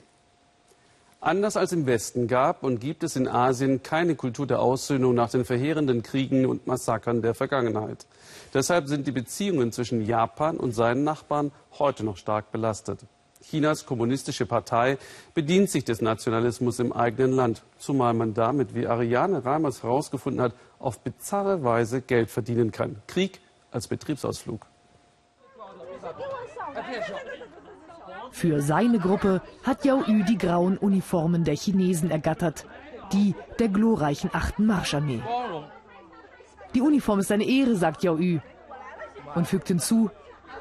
Anders 1.22 1.58
als 1.58 1.72
im 1.72 1.86
Westen 1.86 2.28
gab 2.28 2.64
und 2.64 2.80
gibt 2.80 3.04
es 3.04 3.16
in 3.16 3.28
Asien 3.28 3.82
keine 3.82 4.16
Kultur 4.16 4.46
der 4.46 4.62
Aussöhnung 4.62 5.16
nach 5.16 5.30
den 5.30 5.46
verheerenden 5.46 6.04
Kriegen 6.04 6.46
und 6.46 6.68
Massakern 6.68 7.22
der 7.22 7.34
Vergangenheit. 7.34 8.06
Deshalb 8.54 8.88
sind 8.88 9.08
die 9.08 9.12
Beziehungen 9.12 9.72
zwischen 9.72 10.06
Japan 10.06 10.58
und 10.58 10.74
seinen 10.74 11.04
Nachbarn 11.04 11.52
heute 11.80 12.04
noch 12.04 12.18
stark 12.18 12.52
belastet. 12.52 13.00
Chinas 13.42 13.86
kommunistische 13.86 14.46
Partei 14.46 14.98
bedient 15.34 15.70
sich 15.70 15.86
des 15.86 16.02
Nationalismus 16.02 16.80
im 16.80 16.92
eigenen 16.92 17.32
Land, 17.32 17.64
zumal 17.78 18.14
man 18.14 18.34
damit, 18.34 18.76
wie 18.76 18.86
Ariane 18.86 19.46
Reimers 19.46 19.84
herausgefunden 19.84 20.42
hat, 20.42 20.54
auf 20.78 21.00
bizarre 21.00 21.64
Weise 21.64 22.02
Geld 22.02 22.30
verdienen 22.30 22.72
kann. 22.72 22.98
Krieg 23.08 23.40
als 23.72 23.88
Betriebsausflug. 23.88 24.66
Für 28.32 28.62
seine 28.62 29.00
Gruppe 29.00 29.42
hat 29.64 29.86
Yao 29.86 30.04
Yu 30.06 30.24
die 30.24 30.38
grauen 30.38 30.78
Uniformen 30.78 31.44
der 31.44 31.56
Chinesen 31.56 32.12
ergattert, 32.12 32.66
die 33.14 33.36
der 33.60 33.70
glorreichen 33.70 34.30
8. 34.34 34.60
Marscharmee. 34.60 35.22
Die 36.74 36.82
Uniform 36.82 37.20
ist 37.20 37.32
eine 37.32 37.46
Ehre, 37.46 37.76
sagt 37.76 38.04
Yao 38.04 38.18
Yu 38.18 38.40
und 39.36 39.48
fügt 39.48 39.68
hinzu, 39.70 40.10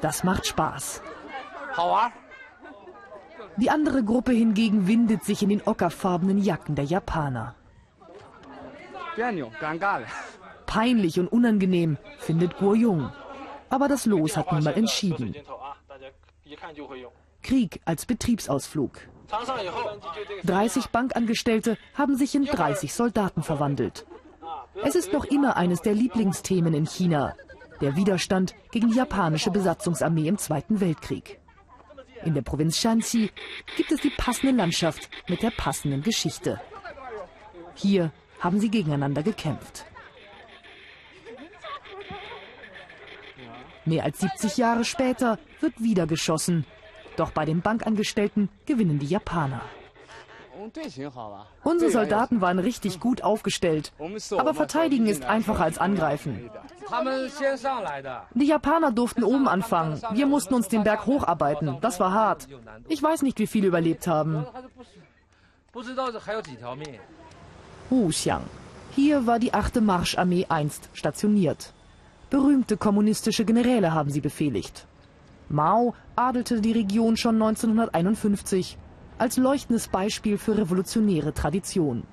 das 0.01 0.23
macht 0.23 0.47
Spaß. 0.47 1.01
Die 3.57 3.69
andere 3.69 4.03
Gruppe 4.03 4.31
hingegen 4.31 4.87
windet 4.87 5.23
sich 5.23 5.41
in 5.41 5.49
den 5.49 5.61
ockerfarbenen 5.65 6.37
Jacken 6.37 6.75
der 6.75 6.85
Japaner. 6.85 7.55
Peinlich 10.67 11.19
und 11.19 11.27
unangenehm 11.27 11.97
findet 12.19 12.57
Guo 12.57 12.75
Jung. 12.75 13.11
Aber 13.69 13.87
das 13.87 14.05
Los 14.05 14.37
hat 14.37 14.51
nun 14.51 14.63
mal 14.63 14.73
entschieden. 14.73 15.35
Krieg 17.41 17.81
als 17.85 18.05
Betriebsausflug. 18.05 18.99
30 20.45 20.87
Bankangestellte 20.87 21.77
haben 21.93 22.15
sich 22.15 22.35
in 22.35 22.45
30 22.45 22.93
Soldaten 22.93 23.43
verwandelt. 23.43 24.05
Es 24.83 24.95
ist 24.95 25.11
noch 25.11 25.25
immer 25.25 25.57
eines 25.57 25.81
der 25.81 25.93
Lieblingsthemen 25.93 26.73
in 26.73 26.85
China, 26.85 27.35
der 27.81 27.95
Widerstand 27.95 28.55
gegen 28.71 28.89
die 28.89 28.97
japanische 28.97 29.51
Besatzungsarmee 29.51 30.27
im 30.27 30.37
Zweiten 30.37 30.79
Weltkrieg. 30.79 31.39
In 32.23 32.33
der 32.33 32.41
Provinz 32.41 32.77
Shanxi 32.77 33.31
gibt 33.75 33.91
es 33.91 34.01
die 34.01 34.09
passende 34.09 34.55
Landschaft 34.55 35.09
mit 35.27 35.41
der 35.41 35.51
passenden 35.51 36.01
Geschichte. 36.01 36.59
Hier 37.75 38.11
haben 38.39 38.59
sie 38.59 38.69
gegeneinander 38.69 39.23
gekämpft. 39.23 39.85
Mehr 43.87 44.03
als 44.03 44.19
70 44.19 44.57
Jahre 44.57 44.83
später 44.83 45.39
wird 45.61 45.81
wieder 45.81 46.07
geschossen. 46.07 46.65
Doch 47.15 47.31
bei 47.31 47.45
den 47.45 47.61
Bankangestellten 47.61 48.49
gewinnen 48.65 48.99
die 48.99 49.07
Japaner. 49.07 49.61
Unsere 51.63 51.91
Soldaten 51.91 52.41
waren 52.41 52.59
richtig 52.59 52.99
gut 52.99 53.23
aufgestellt. 53.23 53.93
Aber 54.37 54.53
verteidigen 54.53 55.07
ist 55.07 55.23
einfacher 55.23 55.63
als 55.63 55.77
angreifen. 55.77 56.49
Die 58.33 58.45
Japaner 58.45 58.91
durften 58.91 59.23
oben 59.23 59.47
anfangen. 59.47 60.01
Wir 60.11 60.27
mussten 60.27 60.53
uns 60.53 60.67
den 60.67 60.83
Berg 60.83 61.05
hocharbeiten. 61.05 61.77
Das 61.79 62.01
war 62.01 62.11
hart. 62.11 62.47
Ich 62.89 63.01
weiß 63.01 63.21
nicht, 63.21 63.39
wie 63.39 63.47
viele 63.47 63.67
überlebt 63.67 64.05
haben. 64.05 64.45
Wuxiang. 67.89 68.43
Hier 68.91 69.25
war 69.27 69.39
die 69.39 69.53
8. 69.53 69.79
Marscharmee 69.79 70.47
einst 70.49 70.89
stationiert. 70.93 71.73
Berühmte 72.29 72.75
kommunistische 72.75 73.45
Generäle 73.45 73.93
haben 73.93 74.09
sie 74.09 74.19
befehligt. 74.21 74.85
Mao 75.47 75.93
adelte 76.17 76.59
die 76.59 76.73
Region 76.73 77.15
schon 77.15 77.35
1951 77.35 78.77
als 79.17 79.37
leuchtendes 79.37 79.87
Beispiel 79.87 80.37
für 80.37 80.57
revolutionäre 80.57 81.33
Tradition. 81.33 82.03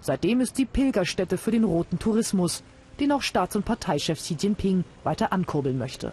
Seitdem 0.00 0.40
ist 0.40 0.56
sie 0.56 0.64
Pilgerstätte 0.64 1.38
für 1.38 1.52
den 1.52 1.64
roten 1.64 2.00
Tourismus, 2.00 2.64
den 2.98 3.12
auch 3.12 3.22
Staats- 3.22 3.54
und 3.54 3.64
Parteichef 3.64 4.18
Xi 4.18 4.34
Jinping 4.34 4.84
weiter 5.04 5.32
ankurbeln 5.32 5.78
möchte. 5.78 6.12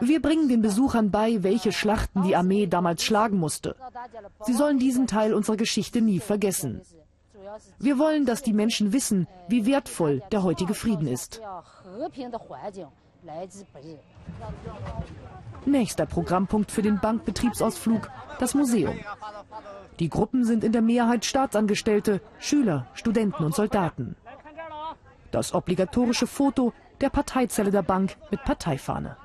Wir 0.00 0.22
bringen 0.22 0.48
den 0.48 0.62
Besuchern 0.62 1.10
bei, 1.10 1.42
welche 1.42 1.72
Schlachten 1.72 2.22
die 2.22 2.36
Armee 2.36 2.66
damals 2.66 3.02
schlagen 3.02 3.38
musste. 3.38 3.74
Sie 4.42 4.52
sollen 4.52 4.78
diesen 4.78 5.08
Teil 5.08 5.34
unserer 5.34 5.56
Geschichte 5.56 6.00
nie 6.00 6.20
vergessen. 6.20 6.82
Wir 7.78 7.98
wollen, 7.98 8.26
dass 8.26 8.42
die 8.42 8.52
Menschen 8.52 8.92
wissen, 8.92 9.26
wie 9.48 9.66
wertvoll 9.66 10.22
der 10.30 10.42
heutige 10.42 10.74
Frieden 10.74 11.06
ist. 11.06 11.40
Nächster 15.64 16.06
Programmpunkt 16.06 16.70
für 16.70 16.82
den 16.82 16.98
Bankbetriebsausflug, 17.00 18.10
das 18.38 18.54
Museum. 18.54 18.98
Die 19.98 20.08
Gruppen 20.08 20.44
sind 20.44 20.64
in 20.64 20.72
der 20.72 20.82
Mehrheit 20.82 21.24
Staatsangestellte, 21.24 22.20
Schüler, 22.38 22.86
Studenten 22.94 23.44
und 23.44 23.54
Soldaten. 23.54 24.16
Das 25.30 25.54
obligatorische 25.54 26.26
Foto 26.26 26.72
der 27.00 27.10
Parteizelle 27.10 27.70
der 27.70 27.82
Bank 27.82 28.16
mit 28.30 28.42
Parteifahne. 28.44 29.16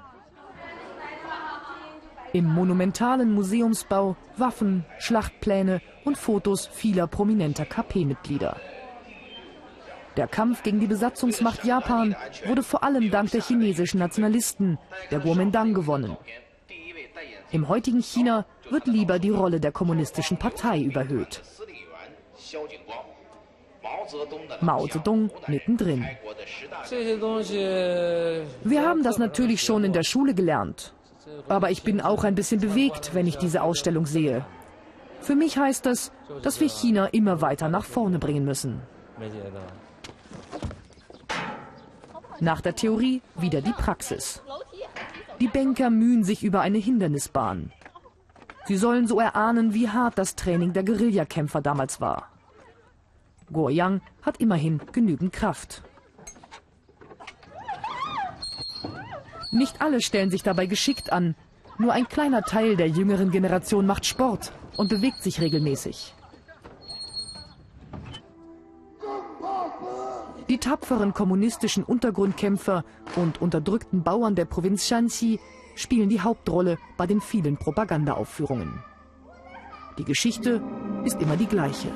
Im 2.33 2.45
monumentalen 2.45 3.31
Museumsbau 3.33 4.15
Waffen, 4.35 4.85
Schlachtpläne 4.99 5.81
und 6.03 6.17
Fotos 6.17 6.67
vieler 6.67 7.07
prominenter 7.07 7.65
KP-Mitglieder. 7.65 8.57
Der 10.17 10.27
Kampf 10.27 10.63
gegen 10.63 10.79
die 10.79 10.87
Besatzungsmacht 10.87 11.63
Japan 11.63 12.15
wurde 12.45 12.63
vor 12.63 12.83
allem 12.83 13.11
dank 13.11 13.31
der 13.31 13.41
chinesischen 13.41 13.99
Nationalisten, 13.99 14.79
der 15.11 15.19
Kuomintang, 15.19 15.73
gewonnen. 15.73 16.17
Im 17.51 17.69
heutigen 17.69 18.01
China 18.01 18.45
wird 18.69 18.87
lieber 18.87 19.19
die 19.19 19.29
Rolle 19.29 19.59
der 19.59 19.71
kommunistischen 19.71 20.37
Partei 20.37 20.81
überhöht. 20.81 21.41
Mao 24.61 24.87
Zedong 24.87 25.29
mittendrin. 25.47 26.05
Wir 28.63 28.81
haben 28.81 29.03
das 29.03 29.17
natürlich 29.17 29.61
schon 29.61 29.83
in 29.83 29.93
der 29.93 30.03
Schule 30.03 30.33
gelernt. 30.33 30.93
Aber 31.47 31.71
ich 31.71 31.83
bin 31.83 32.01
auch 32.01 32.23
ein 32.23 32.35
bisschen 32.35 32.59
bewegt, 32.59 33.13
wenn 33.13 33.27
ich 33.27 33.37
diese 33.37 33.61
Ausstellung 33.61 34.05
sehe. 34.05 34.45
Für 35.21 35.35
mich 35.35 35.57
heißt 35.57 35.85
das, 35.85 36.11
dass 36.41 36.59
wir 36.59 36.69
China 36.69 37.07
immer 37.07 37.41
weiter 37.41 37.69
nach 37.69 37.85
vorne 37.85 38.19
bringen 38.19 38.45
müssen. 38.45 38.81
Nach 42.39 42.61
der 42.61 42.75
Theorie 42.75 43.21
wieder 43.35 43.61
die 43.61 43.73
Praxis. 43.73 44.43
Die 45.39 45.47
Banker 45.47 45.89
mühen 45.89 46.23
sich 46.23 46.43
über 46.43 46.61
eine 46.61 46.77
Hindernisbahn. 46.77 47.71
Sie 48.65 48.77
sollen 48.77 49.07
so 49.07 49.19
erahnen, 49.19 49.73
wie 49.73 49.89
hart 49.89 50.17
das 50.17 50.35
Training 50.35 50.73
der 50.73 50.83
Guerillakämpfer 50.83 51.61
damals 51.61 52.01
war. 52.01 52.29
Guoyang 53.51 54.01
hat 54.23 54.41
immerhin 54.41 54.81
genügend 54.91 55.31
Kraft. 55.31 55.83
Nicht 59.51 59.81
alle 59.81 60.01
stellen 60.01 60.29
sich 60.29 60.43
dabei 60.43 60.65
geschickt 60.65 61.11
an. 61.11 61.35
Nur 61.77 61.93
ein 61.93 62.07
kleiner 62.07 62.41
Teil 62.41 62.75
der 62.75 62.87
jüngeren 62.87 63.31
Generation 63.31 63.85
macht 63.85 64.05
Sport 64.05 64.51
und 64.77 64.89
bewegt 64.89 65.21
sich 65.23 65.41
regelmäßig. 65.41 66.13
Die 70.49 70.57
tapferen 70.59 71.13
kommunistischen 71.13 71.83
Untergrundkämpfer 71.83 72.85
und 73.15 73.41
unterdrückten 73.41 74.03
Bauern 74.03 74.35
der 74.35 74.45
Provinz 74.45 74.87
Shanxi 74.87 75.39
spielen 75.75 76.09
die 76.09 76.21
Hauptrolle 76.21 76.77
bei 76.95 77.05
den 77.05 77.19
vielen 77.19 77.57
Propagandaaufführungen. 77.57 78.81
Die 79.97 80.05
Geschichte 80.05 80.61
ist 81.03 81.21
immer 81.21 81.35
die 81.35 81.47
gleiche. 81.47 81.89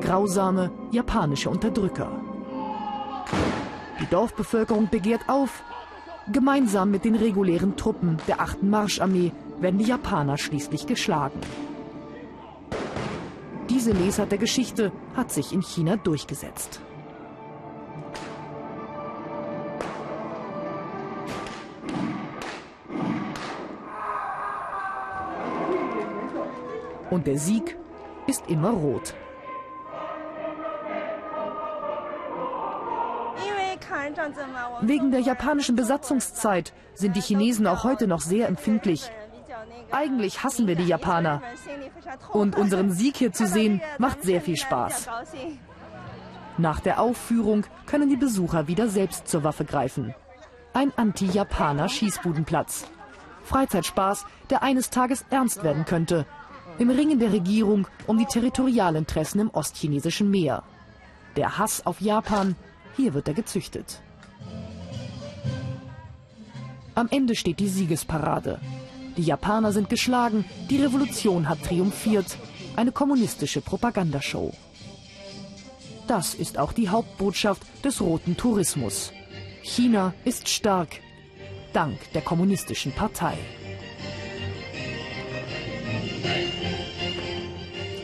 Grausame 0.00 0.72
japanische 0.90 1.50
Unterdrücker. 1.50 2.10
Die 4.00 4.06
Dorfbevölkerung 4.06 4.88
begehrt 4.90 5.28
auf. 5.28 5.62
Gemeinsam 6.30 6.92
mit 6.92 7.04
den 7.04 7.16
regulären 7.16 7.76
Truppen 7.76 8.16
der 8.28 8.40
8. 8.40 8.62
Marscharmee 8.62 9.32
werden 9.58 9.78
die 9.78 9.86
Japaner 9.86 10.38
schließlich 10.38 10.86
geschlagen. 10.86 11.40
Diese 13.68 13.90
Lesart 13.90 14.30
der 14.30 14.38
Geschichte 14.38 14.92
hat 15.16 15.32
sich 15.32 15.52
in 15.52 15.62
China 15.62 15.96
durchgesetzt. 15.96 16.80
Und 27.10 27.26
der 27.26 27.38
Sieg 27.38 27.76
ist 28.28 28.48
immer 28.48 28.70
rot. 28.70 29.14
Wegen 34.82 35.10
der 35.10 35.20
japanischen 35.20 35.76
Besatzungszeit 35.76 36.72
sind 36.94 37.16
die 37.16 37.20
Chinesen 37.20 37.66
auch 37.66 37.84
heute 37.84 38.06
noch 38.06 38.20
sehr 38.20 38.48
empfindlich 38.48 39.10
eigentlich 39.92 40.42
hassen 40.42 40.66
wir 40.66 40.74
die 40.74 40.86
Japaner. 40.86 41.42
Und 42.32 42.56
unseren 42.56 42.90
Sieg 42.90 43.16
hier 43.16 43.32
zu 43.32 43.46
sehen, 43.46 43.80
macht 43.98 44.22
sehr 44.22 44.40
viel 44.40 44.56
Spaß. 44.56 45.08
Nach 46.58 46.80
der 46.80 47.00
Aufführung 47.00 47.64
können 47.86 48.08
die 48.08 48.16
Besucher 48.16 48.68
wieder 48.68 48.88
selbst 48.88 49.28
zur 49.28 49.44
Waffe 49.44 49.64
greifen. 49.64 50.14
Ein 50.74 50.92
Anti-Japaner 50.96 51.88
Schießbudenplatz. 51.88 52.86
Freizeitspaß, 53.44 54.24
der 54.50 54.62
eines 54.62 54.90
Tages 54.90 55.24
ernst 55.30 55.62
werden 55.62 55.84
könnte. 55.84 56.26
Im 56.78 56.90
Ringen 56.90 57.18
der 57.18 57.32
Regierung 57.32 57.86
um 58.06 58.18
die 58.18 58.26
Territorialinteressen 58.26 59.40
im 59.40 59.50
ostchinesischen 59.50 60.30
Meer. 60.30 60.62
Der 61.36 61.58
Hass 61.58 61.84
auf 61.86 62.00
Japan, 62.00 62.56
hier 62.96 63.14
wird 63.14 63.28
er 63.28 63.34
gezüchtet. 63.34 64.00
Am 66.94 67.08
Ende 67.10 67.34
steht 67.34 67.58
die 67.58 67.68
Siegesparade. 67.68 68.60
Die 69.16 69.22
Japaner 69.22 69.72
sind 69.72 69.88
geschlagen, 69.88 70.44
die 70.68 70.82
Revolution 70.82 71.48
hat 71.48 71.62
triumphiert. 71.62 72.36
Eine 72.76 72.92
kommunistische 72.92 73.62
Propagandashow. 73.62 74.52
Das 76.06 76.34
ist 76.34 76.58
auch 76.58 76.72
die 76.72 76.90
Hauptbotschaft 76.90 77.62
des 77.84 78.00
roten 78.00 78.36
Tourismus. 78.36 79.12
China 79.62 80.12
ist 80.24 80.48
stark, 80.48 81.00
dank 81.72 81.98
der 82.12 82.22
kommunistischen 82.22 82.92
Partei. 82.92 83.38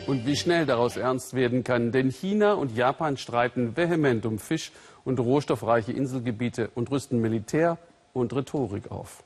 Und 0.07 0.25
wie 0.25 0.35
schnell 0.35 0.65
daraus 0.65 0.97
ernst 0.97 1.35
werden 1.35 1.63
kann, 1.63 1.91
denn 1.91 2.09
China 2.09 2.53
und 2.53 2.75
Japan 2.75 3.17
streiten 3.17 3.77
vehement 3.77 4.25
um 4.25 4.39
Fisch 4.39 4.71
und 5.05 5.19
rohstoffreiche 5.19 5.91
Inselgebiete 5.91 6.71
und 6.73 6.89
rüsten 6.89 7.19
Militär 7.19 7.77
und 8.19 8.33
Rhetorik 8.33 8.91
auf. 8.91 9.23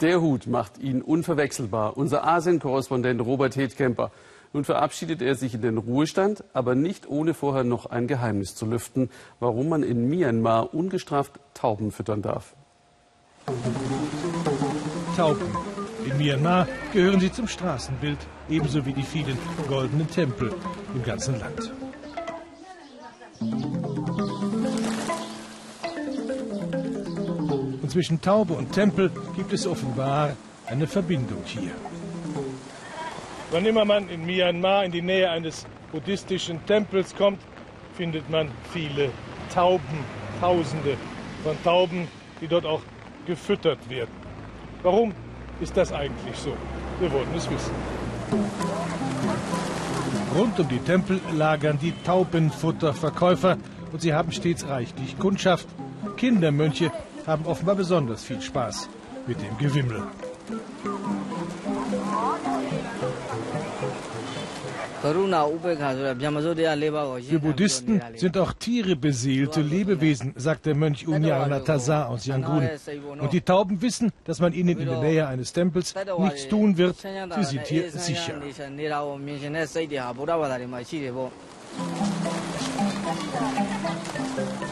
Der 0.00 0.20
Hut 0.20 0.46
macht 0.46 0.78
ihn 0.78 1.00
unverwechselbar. 1.00 1.96
Unser 1.96 2.26
Asien-Korrespondent 2.26 3.20
Robert 3.20 3.56
Hedkemper. 3.56 4.10
Nun 4.52 4.64
verabschiedet 4.64 5.22
er 5.22 5.34
sich 5.34 5.54
in 5.54 5.62
den 5.62 5.78
Ruhestand, 5.78 6.44
aber 6.52 6.74
nicht 6.74 7.08
ohne 7.08 7.34
vorher 7.34 7.64
noch 7.64 7.86
ein 7.86 8.06
Geheimnis 8.06 8.54
zu 8.54 8.66
lüften, 8.66 9.10
warum 9.40 9.68
man 9.68 9.82
in 9.82 10.08
Myanmar 10.08 10.74
ungestraft 10.74 11.40
Tauben 11.54 11.92
füttern 11.92 12.22
darf. 12.22 12.54
Tauben. 15.16 15.65
In 16.06 16.18
Myanmar 16.18 16.68
gehören 16.92 17.18
sie 17.18 17.32
zum 17.32 17.48
Straßenbild, 17.48 18.18
ebenso 18.48 18.86
wie 18.86 18.92
die 18.92 19.02
vielen 19.02 19.36
goldenen 19.66 20.08
Tempel 20.08 20.54
im 20.94 21.02
ganzen 21.02 21.40
Land. 21.40 21.72
Und 27.82 27.90
zwischen 27.90 28.20
Taube 28.20 28.54
und 28.54 28.70
Tempel 28.72 29.10
gibt 29.34 29.52
es 29.52 29.66
offenbar 29.66 30.36
eine 30.66 30.86
Verbindung 30.86 31.42
hier. 31.44 31.72
Wann 33.50 33.66
immer 33.66 33.84
man 33.84 34.08
in 34.08 34.24
Myanmar 34.24 34.84
in 34.84 34.92
die 34.92 35.02
Nähe 35.02 35.28
eines 35.28 35.66
buddhistischen 35.90 36.64
Tempels 36.66 37.16
kommt, 37.16 37.40
findet 37.96 38.30
man 38.30 38.50
viele 38.72 39.10
Tauben, 39.52 40.04
Tausende 40.40 40.96
von 41.42 41.56
Tauben, 41.64 42.06
die 42.40 42.46
dort 42.46 42.66
auch 42.66 42.82
gefüttert 43.26 43.88
werden. 43.88 44.10
Warum 44.82 45.14
ist 45.60 45.76
das 45.76 45.92
eigentlich 45.92 46.36
so? 46.36 46.52
Wir 47.00 47.12
wollen 47.12 47.28
es 47.36 47.48
wissen. 47.50 47.72
Rund 50.36 50.58
um 50.60 50.68
die 50.68 50.78
Tempel 50.78 51.20
lagern 51.34 51.78
die 51.80 51.92
Taubenfutterverkäufer 52.04 53.56
und 53.92 54.02
sie 54.02 54.12
haben 54.12 54.32
stets 54.32 54.66
reichlich 54.66 55.18
Kundschaft. 55.18 55.66
Kindermönche 56.16 56.92
haben 57.26 57.46
offenbar 57.46 57.74
besonders 57.74 58.24
viel 58.24 58.40
Spaß 58.40 58.88
mit 59.26 59.40
dem 59.40 59.56
Gewimmel. 59.58 60.02
Für 67.28 67.38
Buddhisten 67.38 68.02
sind 68.16 68.38
auch 68.38 68.52
Tiere 68.52 68.96
beseelte 68.96 69.60
Lebewesen, 69.60 70.32
sagt 70.36 70.66
der 70.66 70.74
Mönch 70.74 71.06
Unyana 71.06 71.60
Taza 71.60 72.06
aus 72.06 72.26
Yangon. 72.26 72.68
Und 73.20 73.32
die 73.32 73.40
Tauben 73.40 73.80
wissen, 73.82 74.12
dass 74.24 74.40
man 74.40 74.52
ihnen 74.52 74.78
in 74.78 74.86
der 74.86 75.00
Nähe 75.00 75.26
eines 75.26 75.52
Tempels 75.52 75.94
nichts 76.18 76.48
tun 76.48 76.76
wird. 76.76 76.96
Sie 76.98 77.44
sind 77.44 77.66
hier 77.66 77.90
sicher. 77.90 78.34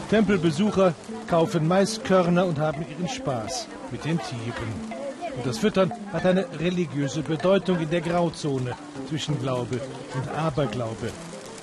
Tempelbesucher 0.09 0.93
kaufen 1.27 1.67
Maiskörner 1.67 2.45
und 2.45 2.59
haben 2.59 2.85
ihren 2.89 3.07
Spaß 3.07 3.67
mit 3.91 4.05
den 4.05 4.19
Tieren. 4.19 4.94
Und 5.37 5.45
das 5.45 5.57
Füttern 5.57 5.91
hat 6.11 6.25
eine 6.25 6.45
religiöse 6.59 7.21
Bedeutung 7.21 7.79
in 7.79 7.89
der 7.89 8.01
Grauzone 8.01 8.75
zwischen 9.09 9.39
Glaube 9.41 9.79
und 10.15 10.27
Aberglaube. 10.29 11.11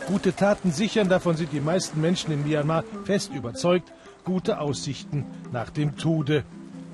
Gute 0.07 0.35
Taten 0.35 0.73
sichern, 0.73 1.09
davon 1.09 1.37
sind 1.37 1.53
die 1.53 1.61
meisten 1.61 2.01
Menschen 2.01 2.33
in 2.33 2.45
Myanmar 2.45 2.85
fest 3.05 3.33
überzeugt, 3.33 3.93
gute 4.25 4.61
Aussichten 4.61 5.25
nach 5.53 5.71
dem 5.71 5.97
Tode 5.97 6.45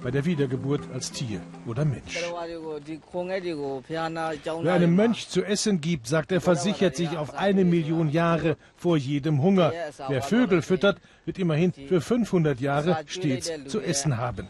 bei 0.02 0.10
der 0.10 0.24
Wiedergeburt 0.24 0.82
als 0.92 1.10
Tier 1.10 1.40
oder 1.66 1.84
Mensch. 1.84 2.22
Wer 4.62 4.72
einem 4.72 4.94
Mönch 4.94 5.28
zu 5.28 5.42
essen 5.44 5.80
gibt, 5.80 6.06
sagt 6.06 6.32
er, 6.32 6.40
versichert 6.40 6.96
sich 6.96 7.16
auf 7.16 7.34
eine 7.34 7.64
Million 7.64 8.08
Jahre 8.08 8.56
vor 8.76 8.96
jedem 8.96 9.42
Hunger. 9.42 9.72
Wer 10.08 10.22
Vögel 10.22 10.62
füttert, 10.62 10.98
wird 11.24 11.38
immerhin 11.38 11.72
für 11.72 12.00
500 12.00 12.60
Jahre 12.60 12.98
stets 13.06 13.50
zu 13.66 13.80
essen 13.80 14.16
haben. 14.18 14.48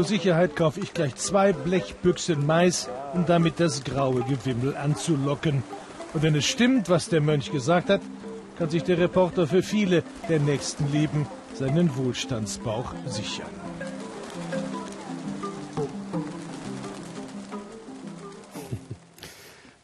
Zur 0.00 0.08
Sicherheit 0.08 0.56
kaufe 0.56 0.80
ich 0.80 0.94
gleich 0.94 1.14
zwei 1.16 1.52
Blechbüchsen 1.52 2.46
Mais, 2.46 2.88
um 3.12 3.26
damit 3.26 3.60
das 3.60 3.84
graue 3.84 4.22
Gewimmel 4.22 4.74
anzulocken. 4.74 5.62
Und 6.14 6.22
wenn 6.22 6.34
es 6.34 6.46
stimmt, 6.46 6.88
was 6.88 7.10
der 7.10 7.20
Mönch 7.20 7.52
gesagt 7.52 7.90
hat, 7.90 8.00
kann 8.56 8.70
sich 8.70 8.82
der 8.82 8.96
Reporter 8.96 9.46
für 9.46 9.62
viele 9.62 10.02
der 10.26 10.40
nächsten 10.40 10.90
Leben 10.90 11.26
seinen 11.52 11.94
Wohlstandsbauch 11.98 12.94
sichern. 13.04 13.50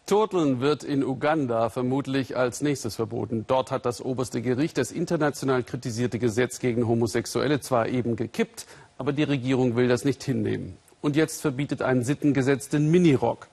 Turteln 0.07 0.61
wird 0.61 0.83
in 0.83 1.05
Uganda 1.05 1.69
vermutlich 1.69 2.39
als 2.39 2.63
nächstes 2.63 2.95
verboten. 2.95 3.45
Dort 3.49 3.71
hat 3.71 3.85
das 3.85 4.01
oberste 4.01 4.41
Gericht 4.41 4.79
das 4.79 4.93
international 4.93 5.63
kritisierte 5.63 6.19
Gesetz 6.19 6.59
gegen 6.59 6.89
Homosexuelle 6.89 7.61
zwar 7.61 7.89
eben 7.89 8.17
gekippt, 8.17 8.67
aber 8.99 9.13
die 9.13 9.23
Regierung 9.23 9.77
will 9.77 9.89
das 9.89 10.05
nicht 10.05 10.23
hinnehmen. 10.23 10.77
Und 11.01 11.17
jetzt 11.17 11.41
verbietet 11.41 11.83
ein 11.83 12.03
Sittengesetz 12.03 12.69
den 12.69 12.91
Minirock. 12.91 13.49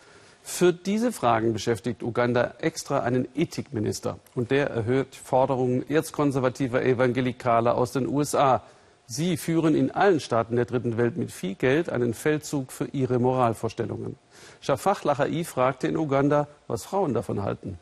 Für 0.46 0.74
diese 0.74 1.12
Fragen 1.12 1.54
beschäftigt 1.54 2.04
Uganda 2.04 2.56
extra 2.60 3.00
einen 3.00 3.28
Ethikminister. 3.36 4.20
Und 4.36 4.52
der 4.52 4.70
erhöht 4.70 5.16
Forderungen 5.16 5.90
erzkonservativer 5.90 6.84
Evangelikaler 6.84 7.76
aus 7.76 7.94
den 7.94 8.08
USA. 8.08 8.62
Sie 9.06 9.38
führen 9.38 9.76
in 9.76 9.92
allen 9.92 10.20
Staaten 10.20 10.56
der 10.56 10.66
dritten 10.66 10.98
Welt 10.98 11.18
mit 11.18 11.32
viel 11.32 11.56
Geld 11.56 11.90
einen 11.90 12.14
Feldzug 12.14 12.72
für 12.72 12.86
ihre 12.86 13.20
Moralvorstellungen. 13.20 14.18
Shafach 14.60 15.04
Lachai 15.04 15.44
fragte 15.44 15.88
in 15.88 15.98
Uganda, 15.98 16.48
was 16.68 16.84
Frauen 16.84 17.14
davon 17.14 17.44
halten. 17.44 17.78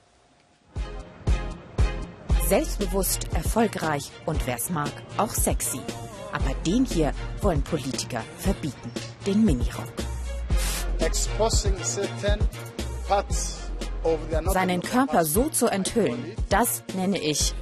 Selbstbewusst, 2.47 3.33
erfolgreich 3.33 4.11
und 4.25 4.45
wer 4.45 4.57
es 4.57 4.69
mag, 4.69 4.91
auch 5.17 5.29
sexy. 5.29 5.79
Aber 6.33 6.53
den 6.65 6.85
hier 6.85 7.13
wollen 7.43 7.61
Politiker 7.61 8.23
verbieten, 8.37 8.91
den 9.25 9.43
Minirock. 9.43 9.93
Seinen 14.51 14.81
Körper 14.81 15.25
so 15.25 15.49
zu 15.49 15.67
enthüllen, 15.67 16.35
das 16.49 16.83
nenne 16.95 17.19
ich 17.19 17.53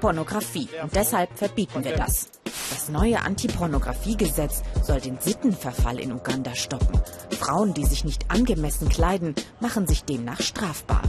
Pornografie. 0.00 0.68
Und 0.82 0.94
deshalb 0.94 1.36
verbieten 1.36 1.84
wir 1.84 1.96
das. 1.96 2.28
Das 2.44 2.88
neue 2.88 3.20
Antipornografiegesetz 3.22 4.62
soll 4.82 5.00
den 5.00 5.18
Sittenverfall 5.20 5.98
in 5.98 6.12
Uganda 6.12 6.54
stoppen. 6.54 7.00
Frauen, 7.38 7.74
die 7.74 7.84
sich 7.84 8.04
nicht 8.04 8.30
angemessen 8.30 8.88
kleiden, 8.88 9.34
machen 9.60 9.86
sich 9.86 10.04
demnach 10.04 10.40
strafbar. 10.40 11.02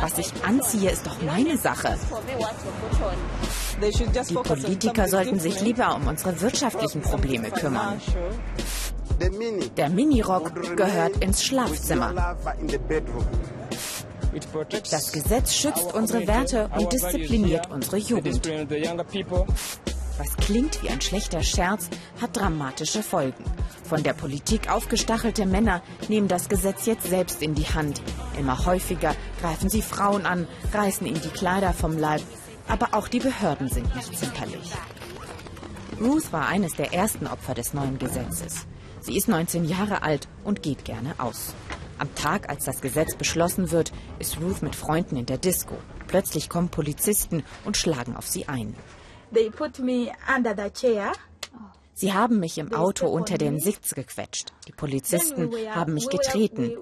Was 0.00 0.18
ich 0.18 0.32
anziehe, 0.44 0.90
ist 0.90 1.06
doch 1.06 1.20
meine 1.22 1.56
Sache. 1.56 1.96
Die 3.80 4.34
Politiker 4.34 5.08
sollten 5.08 5.38
sich 5.38 5.60
lieber 5.60 5.94
um 5.94 6.06
unsere 6.06 6.40
wirtschaftlichen 6.40 7.02
Probleme 7.02 7.50
kümmern. 7.50 8.00
Der 9.76 9.88
Minirock 9.88 10.76
gehört 10.76 11.22
ins 11.22 11.44
Schlafzimmer. 11.44 12.36
Das 14.90 15.12
Gesetz 15.12 15.54
schützt 15.54 15.94
unsere 15.94 16.26
Werte 16.26 16.68
und 16.76 16.92
diszipliniert 16.92 17.70
unsere 17.70 17.96
Jugend. 17.96 18.46
Was 20.18 20.36
klingt 20.38 20.82
wie 20.82 20.88
ein 20.88 21.00
schlechter 21.00 21.42
Scherz, 21.42 21.88
hat 22.20 22.36
dramatische 22.36 23.02
Folgen. 23.02 23.44
Von 23.84 24.02
der 24.02 24.14
Politik 24.14 24.70
aufgestachelte 24.70 25.44
Männer 25.44 25.82
nehmen 26.08 26.28
das 26.28 26.48
Gesetz 26.48 26.86
jetzt 26.86 27.06
selbst 27.06 27.42
in 27.42 27.54
die 27.54 27.66
Hand. 27.66 28.00
Immer 28.38 28.64
häufiger 28.64 29.14
greifen 29.40 29.68
sie 29.68 29.82
Frauen 29.82 30.24
an, 30.24 30.48
reißen 30.72 31.06
ihnen 31.06 31.20
die 31.20 31.28
Kleider 31.28 31.72
vom 31.72 31.98
Leib. 31.98 32.22
Aber 32.68 32.88
auch 32.92 33.08
die 33.08 33.20
Behörden 33.20 33.68
sind 33.68 33.94
nicht 33.94 34.16
zimperlich. 34.16 34.72
Ruth 36.00 36.32
war 36.32 36.48
eines 36.48 36.74
der 36.74 36.92
ersten 36.92 37.26
Opfer 37.26 37.54
des 37.54 37.72
neuen 37.72 37.98
Gesetzes. 37.98 38.66
Sie 39.00 39.16
ist 39.16 39.28
19 39.28 39.64
Jahre 39.64 40.02
alt 40.02 40.28
und 40.44 40.62
geht 40.62 40.84
gerne 40.84 41.14
aus. 41.18 41.54
Am 41.98 42.14
Tag, 42.14 42.50
als 42.50 42.64
das 42.64 42.82
Gesetz 42.82 43.14
beschlossen 43.14 43.70
wird, 43.70 43.92
ist 44.18 44.38
Ruth 44.40 44.62
mit 44.62 44.74
Freunden 44.74 45.16
in 45.16 45.26
der 45.26 45.38
Disco. 45.38 45.76
Plötzlich 46.06 46.48
kommen 46.48 46.68
Polizisten 46.68 47.42
und 47.64 47.76
schlagen 47.76 48.16
auf 48.16 48.26
sie 48.26 48.48
ein. 48.48 48.74
Sie 51.98 52.12
haben 52.12 52.40
mich 52.40 52.58
im 52.58 52.74
Auto 52.74 53.06
unter 53.06 53.38
den 53.38 53.58
Sitz 53.58 53.94
gequetscht. 53.94 54.52
Die 54.68 54.72
Polizisten 54.72 55.50
haben 55.70 55.94
mich 55.94 56.10
getreten. 56.10 56.72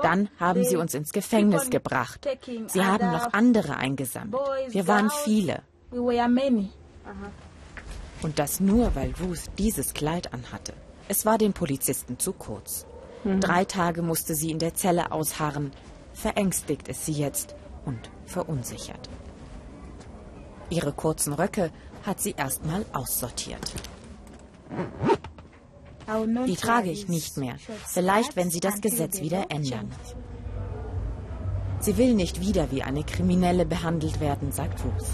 Dann 0.00 0.28
haben 0.38 0.62
sie 0.62 0.76
uns 0.76 0.94
ins 0.94 1.10
Gefängnis 1.10 1.70
gebracht. 1.70 2.24
Sie 2.68 2.84
haben 2.84 3.10
noch 3.10 3.32
andere 3.32 3.78
eingesammelt. 3.78 4.40
Wir 4.68 4.86
waren 4.86 5.10
viele. 5.24 5.62
Und 8.22 8.38
das 8.38 8.60
nur, 8.60 8.94
weil 8.94 9.12
Ruth 9.20 9.50
dieses 9.58 9.92
Kleid 9.92 10.32
anhatte. 10.32 10.72
Es 11.08 11.26
war 11.26 11.36
den 11.36 11.52
Polizisten 11.52 12.20
zu 12.20 12.32
kurz. 12.32 12.86
Mhm. 13.24 13.40
Drei 13.40 13.64
Tage 13.64 14.02
musste 14.02 14.36
sie 14.36 14.52
in 14.52 14.60
der 14.60 14.74
Zelle 14.74 15.10
ausharren. 15.10 15.72
Verängstigt 16.12 16.86
ist 16.86 17.06
sie 17.06 17.14
jetzt 17.14 17.56
und 17.84 18.08
verunsichert. 18.24 19.08
Ihre 20.68 20.92
kurzen 20.92 21.32
Röcke 21.32 21.72
hat 22.06 22.20
sie 22.20 22.36
erstmal 22.36 22.86
aussortiert. 22.92 23.72
Die 26.46 26.56
trage 26.56 26.90
ich 26.90 27.08
nicht 27.08 27.36
mehr. 27.36 27.54
Vielleicht, 27.86 28.36
wenn 28.36 28.50
sie 28.50 28.60
das 28.60 28.80
Gesetz 28.80 29.20
wieder 29.20 29.46
ändern. 29.50 29.90
Sie 31.80 31.96
will 31.96 32.14
nicht 32.14 32.40
wieder 32.40 32.70
wie 32.70 32.82
eine 32.82 33.04
Kriminelle 33.04 33.64
behandelt 33.64 34.20
werden, 34.20 34.52
sagt 34.52 34.84
Ruth. 34.84 35.06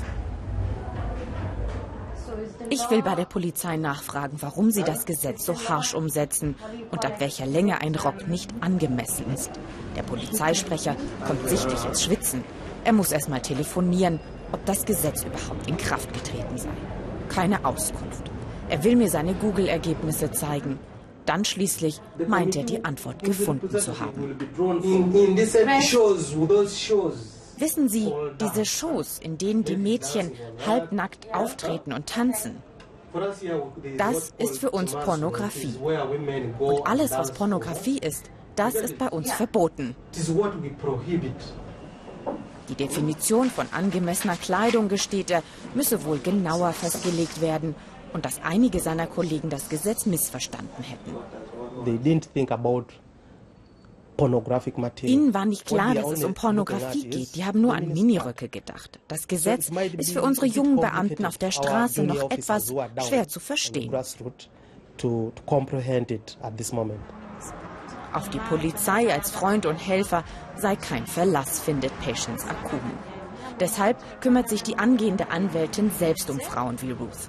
Ich 2.70 2.90
will 2.90 3.02
bei 3.02 3.14
der 3.14 3.24
Polizei 3.24 3.76
nachfragen, 3.76 4.38
warum 4.40 4.70
sie 4.70 4.82
das 4.82 5.06
Gesetz 5.06 5.46
so 5.46 5.54
harsch 5.68 5.94
umsetzen 5.94 6.56
und 6.90 7.04
ab 7.04 7.20
welcher 7.20 7.46
Länge 7.46 7.80
ein 7.80 7.94
Rock 7.94 8.26
nicht 8.26 8.50
angemessen 8.60 9.32
ist. 9.32 9.50
Der 9.94 10.02
Polizeisprecher 10.02 10.96
kommt 11.26 11.48
sichtlich 11.48 11.84
ins 11.84 12.02
Schwitzen. 12.02 12.44
Er 12.84 12.92
muss 12.92 13.12
erst 13.12 13.28
mal 13.28 13.40
telefonieren, 13.40 14.20
ob 14.52 14.64
das 14.66 14.84
Gesetz 14.84 15.24
überhaupt 15.24 15.68
in 15.68 15.76
Kraft 15.76 16.12
getreten 16.12 16.58
sei. 16.58 16.68
Keine 17.28 17.64
Auskunft. 17.64 18.30
Er 18.68 18.83
will 18.83 18.96
mir 18.96 19.09
seine 19.09 19.35
Google-Ergebnisse 19.35 20.31
zeigen. 20.33 20.79
Dann 21.24 21.44
schließlich 21.44 22.00
meint 22.29 22.57
er, 22.57 22.64
die 22.64 22.85
Antwort 22.85 23.22
gefunden 23.22 23.70
zu 23.79 23.98
haben. 24.00 24.37
Wissen 27.59 27.88
Sie, 27.88 28.12
diese 28.40 28.64
Shows, 28.64 29.18
in 29.18 29.38
denen 29.38 29.64
die 29.64 29.76
Mädchen 29.76 30.33
halbnackt 30.66 31.35
auftreten 31.35 31.92
und 31.92 32.07
tanzen, 32.07 32.62
das 33.96 34.35
ist 34.38 34.59
für 34.59 34.70
uns 34.70 34.92
Pornografie. 34.92 35.74
Und 36.59 36.87
alles, 36.87 37.12
was 37.12 37.33
Pornografie 37.33 37.98
ist, 37.98 38.31
das 38.57 38.74
ist 38.74 38.98
bei 38.98 39.09
uns 39.09 39.33
verboten. 39.33 39.96
Die 42.68 42.74
Definition 42.74 43.48
von 43.48 43.66
angemessener 43.72 44.37
Kleidung, 44.37 44.88
gesteht 44.88 45.31
er, 45.31 45.42
müsse 45.74 46.05
wohl 46.05 46.18
genauer 46.18 46.72
festgelegt 46.72 47.40
werden 47.40 47.74
und 48.16 48.24
dass 48.24 48.40
einige 48.42 48.81
seiner 48.81 49.07
Kollegen 49.07 49.50
das 49.50 49.68
Gesetz 49.68 50.07
missverstanden 50.07 50.83
hätten. 50.83 51.14
Ihnen 55.02 55.35
war 55.35 55.44
nicht 55.44 55.66
klar, 55.66 55.94
dass 55.94 56.12
es 56.12 56.24
um 56.24 56.33
Pornografie 56.33 57.11
geht. 57.11 57.37
Die 57.37 57.44
haben 57.44 57.61
nur 57.61 57.74
an 57.74 57.88
Miniröcke 57.88 58.48
gedacht. 58.48 58.98
Das 59.07 59.29
Gesetz 59.29 59.70
ist 59.98 60.14
für 60.14 60.22
unsere 60.22 60.46
jungen 60.46 60.76
Beamten 60.76 61.26
auf 61.26 61.37
der 61.37 61.50
Straße 61.50 62.05
noch 62.05 62.31
etwas 62.31 62.72
schwer 63.07 63.29
zu 63.29 63.38
verstehen. 63.38 63.94
Auf 68.14 68.31
die 68.31 68.38
Polizei 68.48 69.12
als 69.12 69.31
Freund 69.31 69.66
und 69.66 69.76
Helfer 69.76 70.24
sei 70.57 70.76
kein 70.76 71.07
Verlass, 71.07 71.61
findet 71.61 71.92
Patience 72.00 72.46
Akun. 72.48 72.81
Deshalb 73.61 73.98
kümmert 74.22 74.48
sich 74.48 74.62
die 74.62 74.79
angehende 74.79 75.31
Anwältin 75.31 75.90
selbst 75.90 76.31
um 76.31 76.40
Frauen 76.40 76.81
wie 76.81 76.92
Ruth. 76.92 77.29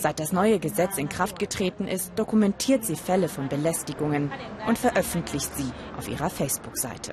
Seit 0.00 0.20
das 0.20 0.32
neue 0.32 0.58
Gesetz 0.58 0.96
in 0.98 1.08
Kraft 1.08 1.38
getreten 1.38 1.88
ist, 1.88 2.12
dokumentiert 2.16 2.84
sie 2.84 2.96
Fälle 2.96 3.28
von 3.28 3.48
Belästigungen 3.48 4.30
und 4.66 4.78
veröffentlicht 4.78 5.54
sie 5.56 5.70
auf 5.96 6.08
ihrer 6.08 6.30
Facebook-Seite. 6.30 7.12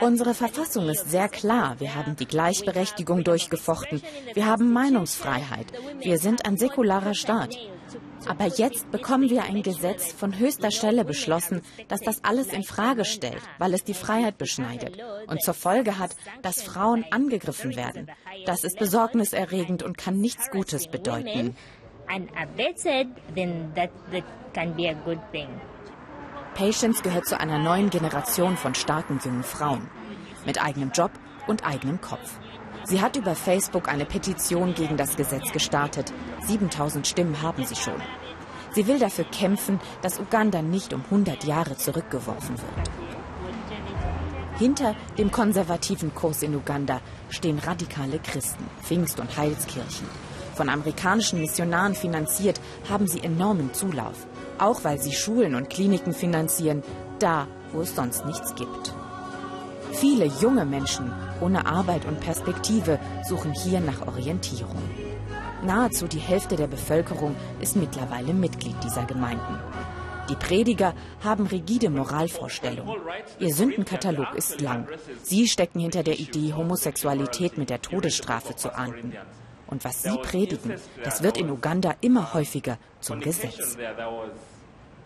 Unsere 0.00 0.34
Verfassung 0.34 0.88
ist 0.88 1.10
sehr 1.10 1.28
klar. 1.28 1.76
Wir 1.78 1.94
haben 1.94 2.16
die 2.16 2.26
Gleichberechtigung 2.26 3.22
durchgefochten. 3.22 4.02
Wir 4.32 4.46
haben 4.46 4.72
Meinungsfreiheit. 4.72 5.66
Wir 6.00 6.18
sind 6.18 6.46
ein 6.46 6.56
säkularer 6.56 7.14
Staat. 7.14 7.54
Aber 8.26 8.46
jetzt 8.46 8.90
bekommen 8.90 9.30
wir 9.30 9.44
ein 9.44 9.62
Gesetz 9.62 10.12
von 10.12 10.38
höchster 10.38 10.70
Stelle 10.70 11.04
beschlossen, 11.04 11.62
das 11.88 12.00
das 12.00 12.24
alles 12.24 12.48
in 12.48 12.62
Frage 12.62 13.04
stellt, 13.04 13.42
weil 13.58 13.74
es 13.74 13.84
die 13.84 13.94
Freiheit 13.94 14.38
beschneidet 14.38 14.98
und 15.26 15.42
zur 15.42 15.54
Folge 15.54 15.98
hat, 15.98 16.16
dass 16.42 16.62
Frauen 16.62 17.04
angegriffen 17.10 17.76
werden. 17.76 18.10
Das 18.46 18.64
ist 18.64 18.78
besorgniserregend 18.78 19.82
und 19.82 19.98
kann 19.98 20.18
nichts 20.18 20.50
Gutes 20.50 20.88
bedeuten. 20.88 21.56
Patience 26.54 27.02
gehört 27.02 27.26
zu 27.26 27.40
einer 27.40 27.58
neuen 27.58 27.90
Generation 27.90 28.56
von 28.56 28.74
starken 28.74 29.20
jungen 29.24 29.42
Frauen 29.42 29.88
mit 30.44 30.62
eigenem 30.62 30.90
Job 30.90 31.10
und 31.46 31.64
eigenem 31.64 32.00
Kopf. 32.00 32.38
Sie 32.84 33.00
hat 33.00 33.16
über 33.16 33.34
Facebook 33.34 33.88
eine 33.88 34.04
Petition 34.04 34.74
gegen 34.74 34.96
das 34.96 35.16
Gesetz 35.16 35.52
gestartet. 35.52 36.12
7000 36.46 37.06
Stimmen 37.06 37.40
haben 37.40 37.64
sie 37.64 37.76
schon. 37.76 38.00
Sie 38.72 38.86
will 38.86 38.98
dafür 38.98 39.24
kämpfen, 39.24 39.80
dass 40.00 40.18
Uganda 40.18 40.62
nicht 40.62 40.92
um 40.92 41.04
100 41.04 41.44
Jahre 41.44 41.76
zurückgeworfen 41.76 42.56
wird. 42.58 42.90
Hinter 44.58 44.94
dem 45.18 45.30
konservativen 45.30 46.14
Kurs 46.14 46.42
in 46.42 46.54
Uganda 46.54 47.00
stehen 47.28 47.58
radikale 47.58 48.18
Christen, 48.18 48.64
Pfingst- 48.82 49.20
und 49.20 49.36
Heilskirchen. 49.36 50.06
Von 50.54 50.68
amerikanischen 50.68 51.40
Missionaren 51.40 51.94
finanziert, 51.94 52.60
haben 52.88 53.06
sie 53.06 53.20
enormen 53.20 53.72
Zulauf. 53.72 54.26
Auch 54.58 54.84
weil 54.84 55.00
sie 55.00 55.12
Schulen 55.12 55.54
und 55.54 55.70
Kliniken 55.70 56.12
finanzieren, 56.12 56.82
da, 57.18 57.48
wo 57.72 57.80
es 57.80 57.94
sonst 57.94 58.26
nichts 58.26 58.54
gibt. 58.54 58.94
Viele 59.92 60.26
junge 60.26 60.64
Menschen 60.64 61.12
ohne 61.42 61.66
Arbeit 61.66 62.06
und 62.06 62.20
Perspektive 62.20 62.98
suchen 63.28 63.52
hier 63.52 63.80
nach 63.80 64.06
Orientierung. 64.06 64.82
Nahezu 65.64 66.06
die 66.06 66.18
Hälfte 66.18 66.56
der 66.56 66.66
Bevölkerung 66.66 67.36
ist 67.60 67.76
mittlerweile 67.76 68.32
Mitglied 68.32 68.76
dieser 68.82 69.04
Gemeinden. 69.04 69.58
Die 70.28 70.36
Prediger 70.36 70.94
haben 71.22 71.46
rigide 71.46 71.90
Moralvorstellungen. 71.90 72.96
Ihr 73.38 73.54
Sündenkatalog 73.54 74.34
ist 74.34 74.60
lang. 74.60 74.86
Sie 75.22 75.48
stecken 75.48 75.80
hinter 75.80 76.02
der 76.02 76.18
Idee, 76.18 76.54
Homosexualität 76.54 77.58
mit 77.58 77.70
der 77.70 77.82
Todesstrafe 77.82 78.54
zu 78.56 78.74
ahnden. 78.74 79.12
Und 79.66 79.84
was 79.84 80.02
sie 80.02 80.16
predigen, 80.22 80.74
das 81.02 81.22
wird 81.22 81.38
in 81.38 81.50
Uganda 81.50 81.94
immer 82.00 82.34
häufiger 82.34 82.78
zum 83.00 83.20
Gesetz. 83.20 83.76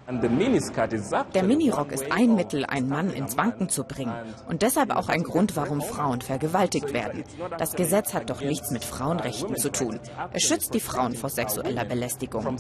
Der 0.09 1.43
Minirock 1.43 1.91
ist 1.91 2.13
ein 2.13 2.37
Mittel, 2.37 2.65
einen 2.65 2.89
Mann 2.89 3.11
ins 3.11 3.37
Wanken 3.37 3.69
zu 3.69 3.85
bringen 3.85 4.15
und 4.49 4.63
deshalb 4.63 4.95
auch 4.95 5.09
ein 5.09 5.25
Grund, 5.25 5.57
warum 5.57 5.81
Frauen 5.81 6.21
vergewaltigt 6.21 6.93
werden. 6.93 7.25
Das 7.59 7.75
Gesetz 7.75 8.15
hat 8.15 8.31
doch 8.31 8.41
nichts 8.41 8.71
mit 8.71 8.85
Frauenrechten 8.85 9.57
zu 9.57 9.71
tun. 9.71 9.99
Es 10.33 10.43
schützt 10.43 10.75
die 10.75 10.81
Frauen 10.81 11.15
vor 11.15 11.31
sexueller 11.31 11.85
Belästigung. 11.85 12.57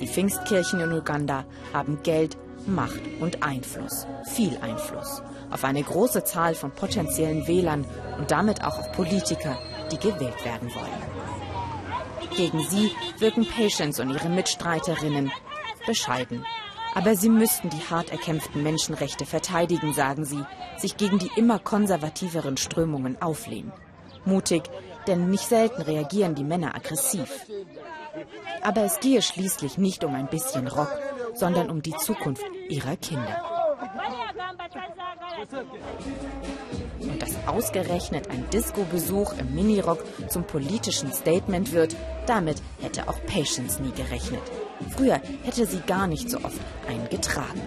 Die 0.00 0.08
Pfingstkirchen 0.08 0.80
in 0.80 0.92
Uganda 0.92 1.44
haben 1.72 2.00
Geld, 2.02 2.36
Macht 2.66 3.00
und 3.20 3.42
Einfluss, 3.42 4.06
viel 4.24 4.56
Einfluss, 4.60 5.22
auf 5.50 5.64
eine 5.64 5.82
große 5.82 6.24
Zahl 6.24 6.54
von 6.54 6.72
potenziellen 6.72 7.46
Wählern 7.46 7.84
und 8.18 8.30
damit 8.30 8.64
auch 8.64 8.78
auf 8.78 8.90
Politiker, 8.92 9.56
die 9.92 9.98
gewählt 9.98 10.44
werden 10.44 10.68
wollen. 10.74 11.23
Gegen 12.36 12.64
sie 12.68 12.90
wirken 13.18 13.46
Patience 13.46 14.00
und 14.00 14.10
ihre 14.10 14.28
Mitstreiterinnen 14.28 15.30
bescheiden. 15.86 16.44
Aber 16.94 17.16
sie 17.16 17.28
müssten 17.28 17.70
die 17.70 17.90
hart 17.90 18.10
erkämpften 18.10 18.62
Menschenrechte 18.62 19.26
verteidigen, 19.26 19.92
sagen 19.92 20.24
sie, 20.24 20.44
sich 20.76 20.96
gegen 20.96 21.18
die 21.18 21.30
immer 21.36 21.58
konservativeren 21.58 22.56
Strömungen 22.56 23.20
auflehnen. 23.20 23.72
Mutig, 24.24 24.62
denn 25.06 25.28
nicht 25.28 25.44
selten 25.44 25.82
reagieren 25.82 26.34
die 26.34 26.44
Männer 26.44 26.74
aggressiv. 26.74 27.30
Aber 28.62 28.82
es 28.82 29.00
gehe 29.00 29.22
schließlich 29.22 29.76
nicht 29.76 30.04
um 30.04 30.14
ein 30.14 30.28
bisschen 30.28 30.68
Rock, 30.68 30.96
sondern 31.34 31.70
um 31.70 31.82
die 31.82 31.96
Zukunft 31.96 32.44
ihrer 32.68 32.96
Kinder. 32.96 33.53
Und 37.00 37.22
dass 37.22 37.46
ausgerechnet 37.46 38.30
ein 38.30 38.48
Disco-Besuch 38.50 39.34
im 39.38 39.54
Minirock 39.54 40.04
zum 40.28 40.44
politischen 40.44 41.12
Statement 41.12 41.72
wird, 41.72 41.94
damit 42.26 42.62
hätte 42.80 43.08
auch 43.08 43.20
Patience 43.26 43.80
nie 43.80 43.92
gerechnet. 43.92 44.42
Früher 44.96 45.20
hätte 45.42 45.66
sie 45.66 45.80
gar 45.80 46.06
nicht 46.06 46.30
so 46.30 46.38
oft 46.38 46.60
einen 46.88 47.08
getragen. 47.08 47.60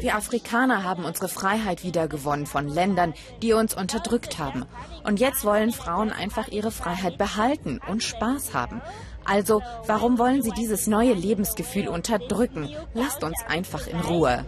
Wir 0.00 0.16
Afrikaner 0.16 0.84
haben 0.84 1.04
unsere 1.04 1.28
Freiheit 1.28 1.84
wiedergewonnen 1.84 2.46
von 2.46 2.68
Ländern, 2.68 3.14
die 3.42 3.52
uns 3.52 3.74
unterdrückt 3.74 4.38
haben. 4.38 4.64
Und 5.04 5.20
jetzt 5.20 5.44
wollen 5.44 5.72
Frauen 5.72 6.10
einfach 6.10 6.48
ihre 6.48 6.70
Freiheit 6.70 7.18
behalten 7.18 7.80
und 7.88 8.02
Spaß 8.02 8.54
haben. 8.54 8.80
Also, 9.28 9.60
warum 9.86 10.18
wollen 10.18 10.42
sie 10.42 10.52
dieses 10.52 10.86
neue 10.86 11.12
Lebensgefühl 11.12 11.86
unterdrücken? 11.88 12.74
Lasst 12.94 13.22
uns 13.22 13.36
einfach 13.46 13.86
in 13.86 14.00
Ruhe. 14.00 14.46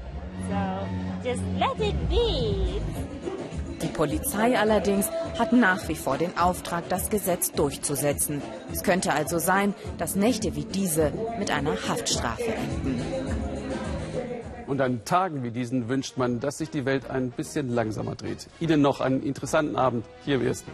Die 3.83 3.89
Polizei 3.89 4.59
allerdings 4.59 5.07
hat 5.39 5.53
nach 5.53 5.87
wie 5.89 5.95
vor 5.95 6.17
den 6.17 6.37
Auftrag, 6.39 6.89
das 6.89 7.11
Gesetz 7.11 7.53
durchzusetzen. 7.53 8.41
Es 8.73 8.83
könnte 8.83 9.13
also 9.13 9.39
sein, 9.39 9.75
dass 9.99 10.17
Nächte 10.17 10.57
wie 10.57 10.65
diese 10.65 11.13
mit 11.39 11.51
einer 11.51 11.73
Haftstrafe 11.73 12.45
enden. 12.45 13.03
Und 14.67 14.81
an 14.81 15.05
Tagen 15.05 15.43
wie 15.43 15.51
diesen 15.51 15.89
wünscht 15.89 16.17
man, 16.17 16.41
dass 16.41 16.59
sich 16.59 16.71
die 16.71 16.87
Welt 16.87 17.11
ein 17.11 17.33
bisschen 17.33 17.69
langsamer 17.69 18.15
dreht. 18.15 18.47
Ihnen 18.61 18.81
noch 18.81 19.01
einen 19.01 19.23
interessanten 19.23 19.77
Abend 19.77 20.07
hier 20.25 20.37
im 20.37 20.47
Ersten. 20.47 20.71